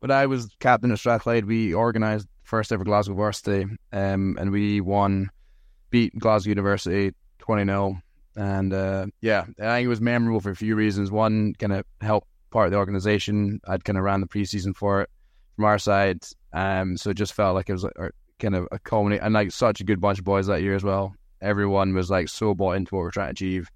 when 0.00 0.10
I 0.10 0.26
was 0.26 0.48
captain 0.58 0.90
of 0.90 0.98
Strathclyde, 0.98 1.44
we 1.44 1.74
organised 1.74 2.26
first 2.42 2.72
ever 2.72 2.84
Glasgow 2.84 3.14
varsity, 3.14 3.66
um, 3.92 4.36
and 4.40 4.50
we 4.50 4.80
won, 4.80 5.30
beat 5.90 6.18
Glasgow 6.18 6.48
University 6.50 7.14
twenty 7.38 7.64
0 7.64 8.00
and 8.36 8.72
uh, 8.72 9.06
yeah, 9.20 9.44
I 9.60 9.76
think 9.76 9.84
it 9.84 9.88
was 9.88 10.00
memorable 10.00 10.40
for 10.40 10.50
a 10.50 10.56
few 10.56 10.74
reasons. 10.74 11.10
One, 11.10 11.54
kind 11.58 11.72
of 11.72 11.84
helped 12.00 12.28
part 12.50 12.66
of 12.66 12.72
the 12.72 12.78
organisation. 12.78 13.60
I'd 13.66 13.84
kind 13.84 13.98
of 13.98 14.04
ran 14.04 14.20
the 14.20 14.26
preseason 14.26 14.74
for 14.76 15.02
it 15.02 15.10
from 15.56 15.64
our 15.64 15.78
side, 15.78 16.22
um, 16.52 16.96
so 16.96 17.10
it 17.10 17.16
just 17.16 17.34
felt 17.34 17.54
like 17.54 17.68
it 17.68 17.72
was 17.72 17.84
like, 17.84 17.94
kind 18.38 18.54
of 18.56 18.66
a 18.72 18.78
culminate 18.80 19.20
and 19.22 19.32
like 19.32 19.52
such 19.52 19.80
a 19.80 19.84
good 19.84 20.00
bunch 20.00 20.18
of 20.18 20.24
boys 20.24 20.46
that 20.48 20.62
year 20.62 20.74
as 20.74 20.82
well. 20.82 21.14
Everyone 21.40 21.94
was 21.94 22.10
like 22.10 22.28
so 22.28 22.54
bought 22.54 22.76
into 22.76 22.94
what 22.94 23.02
we're 23.02 23.10
trying 23.10 23.28
to 23.28 23.32
achieve. 23.32 23.70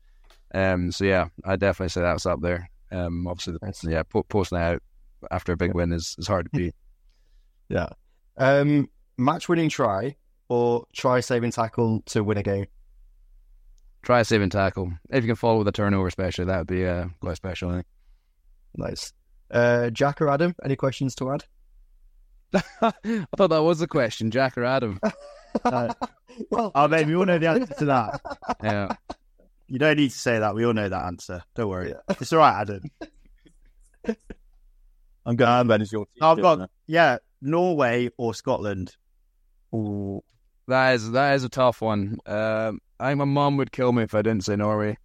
Um, 0.55 0.93
so 0.93 1.05
yeah, 1.05 1.29
I 1.45 1.57
definitely 1.57 1.91
say 1.91 2.01
that's 2.01 2.27
up 2.27 2.41
there. 2.41 2.71
Um, 2.93 3.27
obviously, 3.27 3.55
the, 3.61 3.91
yeah, 3.91 4.03
po- 4.03 4.25
posting 4.25 4.59
out 4.59 4.83
after 5.31 5.53
a 5.53 5.57
big 5.57 5.75
win 5.75 5.93
is, 5.93 6.15
is 6.19 6.27
hard 6.27 6.51
to 6.53 6.59
beat. 6.59 6.75
Yeah. 7.69 7.89
Um, 8.37 8.89
match 9.19 9.49
winning 9.49 9.69
try 9.69 10.15
or 10.49 10.85
try 10.95 11.19
saving 11.19 11.51
tackle 11.51 12.01
to 12.07 12.23
win 12.23 12.39
a 12.39 12.43
game. 12.45 12.67
Try 14.07 14.21
a 14.21 14.25
saving 14.25 14.51
tackle 14.51 14.93
if 15.11 15.25
you 15.25 15.29
can 15.31 15.35
follow 15.35 15.59
with 15.59 15.67
a 15.67 15.73
turnover, 15.73 16.07
especially 16.07 16.45
that 16.45 16.59
would 16.59 16.69
be 16.69 16.87
uh, 16.87 17.07
quite 17.21 17.35
special. 17.35 17.71
I 17.71 17.75
think. 17.75 17.87
Nice. 18.77 19.13
Uh, 19.51 19.91
Jack 19.91 20.23
or 20.23 20.29
Adam? 20.29 20.55
Any 20.65 20.77
questions 20.77 21.17
to 21.17 21.33
add? 21.33 21.45
I 22.81 23.27
thought 23.37 23.51
that 23.51 23.65
was 23.65 23.81
the 23.81 23.89
question, 23.89 24.31
Jack 24.31 24.57
or 24.57 24.65
Adam. 24.65 25.01
well, 25.65 26.71
Oh, 26.73 26.87
mate, 26.87 27.09
we 27.09 27.17
all 27.17 27.27
know 27.27 27.37
the 27.39 27.49
answer 27.49 27.75
to 27.75 27.85
that. 27.87 28.21
Yeah, 28.63 28.95
You 29.67 29.81
don't 29.81 29.97
need 29.97 30.13
to 30.13 30.19
say 30.19 30.39
that. 30.39 30.55
We 30.55 30.65
all 30.65 30.73
know 30.73 30.89
that 30.89 31.05
answer. 31.05 31.43
Don't 31.57 31.69
worry. 31.69 31.93
It's 32.09 32.33
all 32.33 32.39
right, 32.39 32.61
Adam. 32.61 32.83
I'm 35.27 35.35
going 35.35 35.59
to 35.59 35.65
manage 35.65 35.91
your 35.91 36.07
team. 36.07 36.23
I've 36.23 36.41
got 36.41 36.71
yeah, 36.87 37.19
Norway 37.43 38.11
or 38.17 38.35
Scotland. 38.35 38.95
Ooh. 39.75 40.23
That 40.69 40.95
is 40.95 41.11
that 41.13 41.35
is 41.35 41.45
a 41.45 41.49
tough 41.49 41.81
one. 41.81 42.19
Um, 42.27 42.81
I 42.99 43.09
think 43.09 43.19
my 43.19 43.25
mom 43.25 43.57
would 43.57 43.73
kill 43.73 43.93
me 43.93 44.03
if 44.03 44.15
I 44.15 44.23
didn't 44.23 44.45
say 44.45 44.57
Norway. 44.57 44.99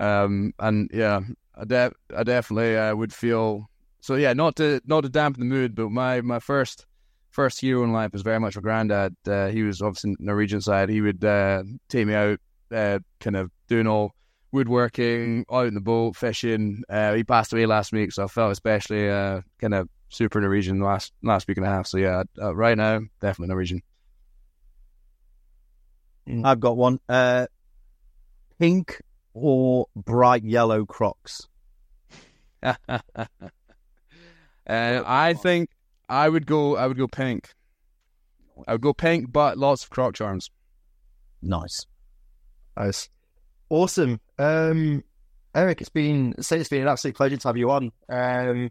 Um, 0.00 0.52
and 0.58 0.90
yeah, 0.92 1.20
I, 1.54 1.64
de- 1.64 1.92
I 2.16 2.22
definitely 2.24 2.76
uh, 2.76 2.94
would 2.94 3.12
feel 3.12 3.68
so. 4.00 4.16
Yeah, 4.16 4.32
not 4.32 4.56
to 4.56 4.80
not 4.84 5.02
to 5.02 5.08
dampen 5.08 5.40
the 5.40 5.54
mood, 5.54 5.74
but 5.74 5.90
my 5.90 6.20
my 6.20 6.38
first 6.38 6.86
first 7.30 7.60
hero 7.60 7.82
in 7.84 7.92
life 7.92 8.12
was 8.12 8.22
very 8.22 8.38
much 8.38 8.56
my 8.56 8.62
granddad. 8.62 9.16
Uh, 9.26 9.48
he 9.48 9.62
was 9.62 9.80
obviously 9.80 10.14
Norwegian 10.18 10.60
side. 10.60 10.90
He 10.90 11.00
would 11.00 11.24
uh, 11.24 11.62
take 11.88 12.06
me 12.06 12.14
out, 12.14 12.38
uh, 12.70 12.98
kind 13.20 13.36
of 13.36 13.50
doing 13.68 13.86
all 13.86 14.12
woodworking, 14.52 15.46
out 15.50 15.66
in 15.66 15.74
the 15.74 15.80
boat, 15.80 16.16
fishing. 16.16 16.82
Uh, 16.88 17.14
he 17.14 17.24
passed 17.24 17.52
away 17.52 17.64
last 17.64 17.92
week, 17.92 18.12
so 18.12 18.24
I 18.24 18.26
felt 18.26 18.52
especially 18.52 19.08
uh, 19.08 19.40
kind 19.58 19.74
of 19.74 19.88
super 20.10 20.40
Norwegian 20.40 20.80
last 20.80 21.12
last 21.22 21.48
week 21.48 21.56
and 21.56 21.66
a 21.66 21.70
half. 21.70 21.86
So 21.86 21.96
yeah, 21.96 22.24
uh, 22.40 22.54
right 22.54 22.76
now 22.76 23.00
definitely 23.20 23.48
Norwegian. 23.48 23.82
I've 26.44 26.60
got 26.60 26.76
one. 26.76 27.00
Uh, 27.08 27.46
pink 28.58 29.02
or 29.34 29.86
bright 29.96 30.44
yellow 30.44 30.84
Crocs. 30.84 31.48
uh, 32.62 32.76
I 34.66 35.34
think 35.34 35.70
I 36.08 36.28
would 36.28 36.46
go. 36.46 36.76
I 36.76 36.86
would 36.86 36.98
go 36.98 37.08
pink. 37.08 37.54
I 38.68 38.72
would 38.72 38.82
go 38.82 38.92
pink, 38.92 39.32
but 39.32 39.58
lots 39.58 39.84
of 39.84 39.90
croc 39.90 40.14
charms. 40.14 40.50
Nice. 41.40 41.86
Nice. 42.76 43.08
Awesome. 43.68 44.20
Um, 44.38 45.02
Eric, 45.54 45.80
it's 45.80 45.90
been 45.90 46.34
say 46.40 46.58
it's 46.58 46.68
been 46.68 46.82
an 46.82 46.88
absolute 46.88 47.16
pleasure 47.16 47.36
to 47.36 47.48
have 47.48 47.56
you 47.56 47.70
on. 47.70 47.92
Um, 48.08 48.70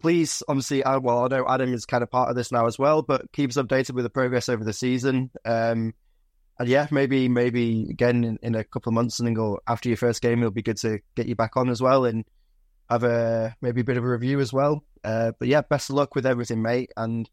please, 0.00 0.42
obviously, 0.48 0.82
uh, 0.82 0.98
well, 0.98 1.24
I 1.24 1.28
know 1.28 1.46
Adam 1.48 1.72
is 1.72 1.86
kind 1.86 2.02
of 2.02 2.10
part 2.10 2.30
of 2.30 2.36
this 2.36 2.50
now 2.50 2.66
as 2.66 2.78
well, 2.78 3.02
but 3.02 3.30
keep 3.32 3.50
us 3.50 3.56
updated 3.56 3.92
with 3.92 4.04
the 4.04 4.10
progress 4.10 4.48
over 4.48 4.64
the 4.64 4.72
season. 4.72 5.30
Um, 5.44 5.94
and 6.62 6.70
yeah, 6.70 6.86
maybe 6.92 7.28
maybe 7.28 7.88
again 7.90 8.22
in, 8.22 8.38
in 8.40 8.54
a 8.54 8.62
couple 8.62 8.90
of 8.90 8.94
months, 8.94 9.18
and 9.18 9.26
then 9.26 9.34
go 9.34 9.58
after 9.66 9.88
your 9.88 9.96
first 9.96 10.22
game, 10.22 10.38
it'll 10.38 10.52
be 10.52 10.62
good 10.62 10.76
to 10.78 11.00
get 11.16 11.26
you 11.26 11.34
back 11.34 11.56
on 11.56 11.68
as 11.68 11.82
well 11.82 12.04
and 12.04 12.24
have 12.88 13.02
a 13.02 13.56
maybe 13.60 13.80
a 13.80 13.84
bit 13.84 13.96
of 13.96 14.04
a 14.04 14.08
review 14.08 14.38
as 14.38 14.52
well. 14.52 14.84
Uh, 15.02 15.32
but 15.40 15.48
yeah, 15.48 15.62
best 15.62 15.90
of 15.90 15.96
luck 15.96 16.14
with 16.14 16.24
everything, 16.24 16.62
mate. 16.62 16.92
And 16.96 17.28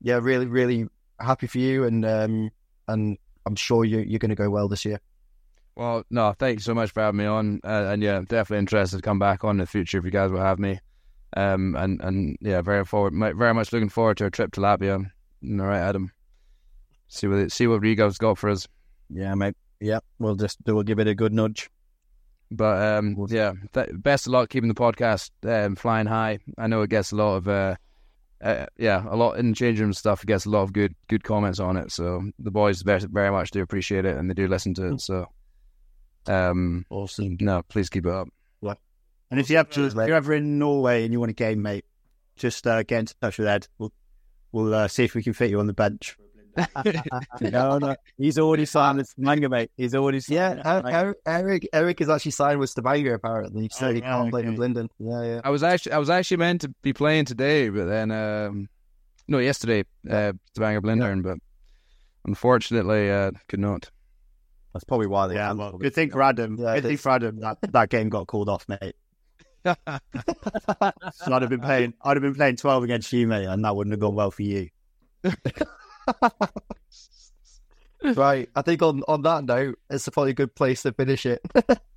yeah, 0.00 0.20
really, 0.22 0.46
really 0.46 0.86
happy 1.18 1.48
for 1.48 1.58
you, 1.58 1.86
and 1.86 2.06
um, 2.06 2.50
and 2.86 3.18
I'm 3.46 3.56
sure 3.56 3.84
you, 3.84 3.98
you're 3.98 4.20
going 4.20 4.28
to 4.28 4.36
go 4.36 4.48
well 4.48 4.68
this 4.68 4.84
year. 4.84 5.00
Well, 5.74 6.04
no, 6.08 6.32
thank 6.38 6.58
you 6.58 6.62
so 6.62 6.74
much 6.74 6.92
for 6.92 7.02
having 7.02 7.18
me 7.18 7.26
on, 7.26 7.60
uh, 7.64 7.88
and 7.88 8.00
yeah, 8.00 8.18
I'm 8.18 8.26
definitely 8.26 8.60
interested 8.60 8.98
to 8.98 9.02
come 9.02 9.18
back 9.18 9.42
on 9.42 9.56
in 9.56 9.58
the 9.58 9.66
future 9.66 9.98
if 9.98 10.04
you 10.04 10.12
guys 10.12 10.30
will 10.30 10.38
have 10.38 10.60
me. 10.60 10.78
Um, 11.36 11.74
and 11.74 12.00
and 12.00 12.38
yeah, 12.40 12.62
very 12.62 12.84
forward, 12.84 13.12
very 13.36 13.54
much 13.54 13.72
looking 13.72 13.88
forward 13.88 14.18
to 14.18 14.26
a 14.26 14.30
trip 14.30 14.52
to 14.52 14.60
Latvia. 14.60 15.10
All 15.42 15.66
right, 15.66 15.80
Adam. 15.80 16.12
See 17.08 17.26
what 17.26 17.50
see 17.52 17.66
what 17.66 17.80
Riga's 17.80 18.18
got 18.18 18.38
for 18.38 18.50
us. 18.50 18.66
Yeah, 19.10 19.34
mate. 19.34 19.56
Yeah, 19.80 20.00
we'll 20.18 20.34
just 20.36 20.58
we'll 20.66 20.82
give 20.82 20.98
it 20.98 21.06
a 21.08 21.14
good 21.14 21.32
nudge. 21.32 21.70
But 22.50 22.98
um, 22.98 23.26
yeah, 23.28 23.52
th- 23.74 23.90
best 23.92 24.26
of 24.26 24.32
luck 24.32 24.50
keeping 24.50 24.68
the 24.68 24.74
podcast 24.74 25.30
um, 25.44 25.76
flying 25.76 26.06
high. 26.06 26.38
I 26.56 26.66
know 26.66 26.82
it 26.82 26.90
gets 26.90 27.12
a 27.12 27.16
lot 27.16 27.36
of 27.36 27.48
uh, 27.48 27.76
uh, 28.42 28.66
yeah, 28.76 29.04
a 29.08 29.16
lot 29.16 29.38
in 29.38 29.50
the 29.50 29.54
change 29.54 29.80
room 29.80 29.92
stuff. 29.92 30.22
It 30.22 30.26
gets 30.26 30.46
a 30.46 30.50
lot 30.50 30.62
of 30.62 30.72
good 30.72 30.94
good 31.08 31.24
comments 31.24 31.60
on 31.60 31.76
it. 31.76 31.92
So 31.92 32.22
the 32.38 32.50
boys 32.50 32.82
very, 32.82 33.00
very 33.00 33.30
much 33.30 33.50
do 33.50 33.62
appreciate 33.62 34.04
it 34.04 34.16
and 34.16 34.28
they 34.28 34.34
do 34.34 34.48
listen 34.48 34.74
to 34.74 34.92
it. 34.92 35.00
So 35.00 35.26
um, 36.26 36.86
Awesome. 36.90 37.36
no, 37.40 37.62
please 37.68 37.88
keep 37.88 38.06
it 38.06 38.12
up. 38.12 38.28
And 39.30 39.38
if 39.38 39.50
you 39.50 39.58
have 39.58 39.68
to, 39.70 39.84
if 39.84 39.94
you're 39.94 40.14
ever 40.14 40.32
in 40.32 40.58
Norway 40.58 41.04
and 41.04 41.12
you 41.12 41.20
want 41.20 41.28
a 41.30 41.34
game, 41.34 41.60
mate, 41.60 41.84
just 42.36 42.66
uh, 42.66 42.82
get 42.82 42.98
in 43.00 43.06
touch 43.20 43.38
with 43.38 43.46
Ed. 43.46 43.68
We'll 43.76 43.92
we'll 44.52 44.74
uh, 44.74 44.88
see 44.88 45.04
if 45.04 45.14
we 45.14 45.22
can 45.22 45.34
fit 45.34 45.50
you 45.50 45.60
on 45.60 45.66
the 45.66 45.74
bench. 45.74 46.16
No, 47.40 47.78
no, 47.78 47.96
he's 48.16 48.38
already 48.38 48.64
signed 48.64 48.98
with 48.98 49.12
manga, 49.16 49.48
mate. 49.48 49.70
He's 49.76 49.94
already 49.94 50.20
signed. 50.20 50.60
Yeah, 50.64 50.80
Er- 50.80 50.88
Eric, 50.88 51.16
Eric 51.26 51.68
Eric 51.72 52.00
is 52.00 52.08
actually 52.08 52.32
signed 52.32 52.58
with 52.60 52.70
Stavanger 52.70 53.14
apparently, 53.14 53.68
so 53.72 53.86
Oh, 53.88 53.92
he 53.92 54.00
yeah, 54.00 54.10
can't 54.12 54.30
play 54.30 54.42
in 54.42 54.48
okay. 54.48 54.56
Linden. 54.58 54.88
Yeah, 54.98 55.22
yeah. 55.22 55.40
I 55.44 55.50
was 55.50 55.62
actually 55.62 55.92
I 55.92 55.98
was 55.98 56.10
actually 56.10 56.38
meant 56.38 56.60
to 56.62 56.68
be 56.82 56.92
playing 56.92 57.24
today, 57.26 57.68
but 57.68 57.86
then 57.86 58.10
um, 58.10 58.68
no, 59.28 59.38
yesterday, 59.38 59.84
uh, 60.10 60.32
Stavanger 60.54 60.80
Blindern, 60.82 61.22
but 61.22 61.38
unfortunately, 62.26 63.10
uh, 63.10 63.30
could 63.48 63.60
not. 63.60 63.90
That's 64.72 64.84
probably 64.84 65.06
why 65.06 65.26
they. 65.28 65.34
Yeah, 65.34 65.48
cancelled 65.48 65.58
well, 65.72 65.80
it. 65.80 65.82
good 65.82 65.94
thing 65.94 66.10
for 66.10 66.22
Adam. 66.22 66.56
Yeah, 66.58 66.74
good 66.76 66.84
thing 66.84 66.96
for 66.98 67.10
Adam 67.10 67.40
that 67.40 67.58
that 67.72 67.88
game 67.90 68.08
got 68.08 68.26
called 68.26 68.48
off, 68.48 68.66
mate. 68.68 68.94
So 69.64 71.32
I'd 71.34 71.42
have 71.42 71.50
been 71.50 71.60
playing. 71.60 71.94
I'd 72.02 72.16
have 72.16 72.22
been 72.22 72.34
playing 72.34 72.56
twelve 72.56 72.84
against 72.84 73.12
you, 73.12 73.26
mate, 73.26 73.44
and 73.46 73.64
that 73.64 73.74
wouldn't 73.76 73.92
have 73.92 74.00
gone 74.00 74.14
well 74.14 74.30
for 74.30 74.42
you. 74.42 74.68
right. 78.14 78.48
I 78.54 78.62
think 78.62 78.82
on, 78.82 79.02
on 79.08 79.22
that 79.22 79.44
note, 79.44 79.78
it's 79.90 80.06
a 80.06 80.10
probably 80.10 80.32
a 80.32 80.34
good 80.34 80.54
place 80.54 80.82
to 80.82 80.92
finish 80.92 81.26
it. 81.26 81.40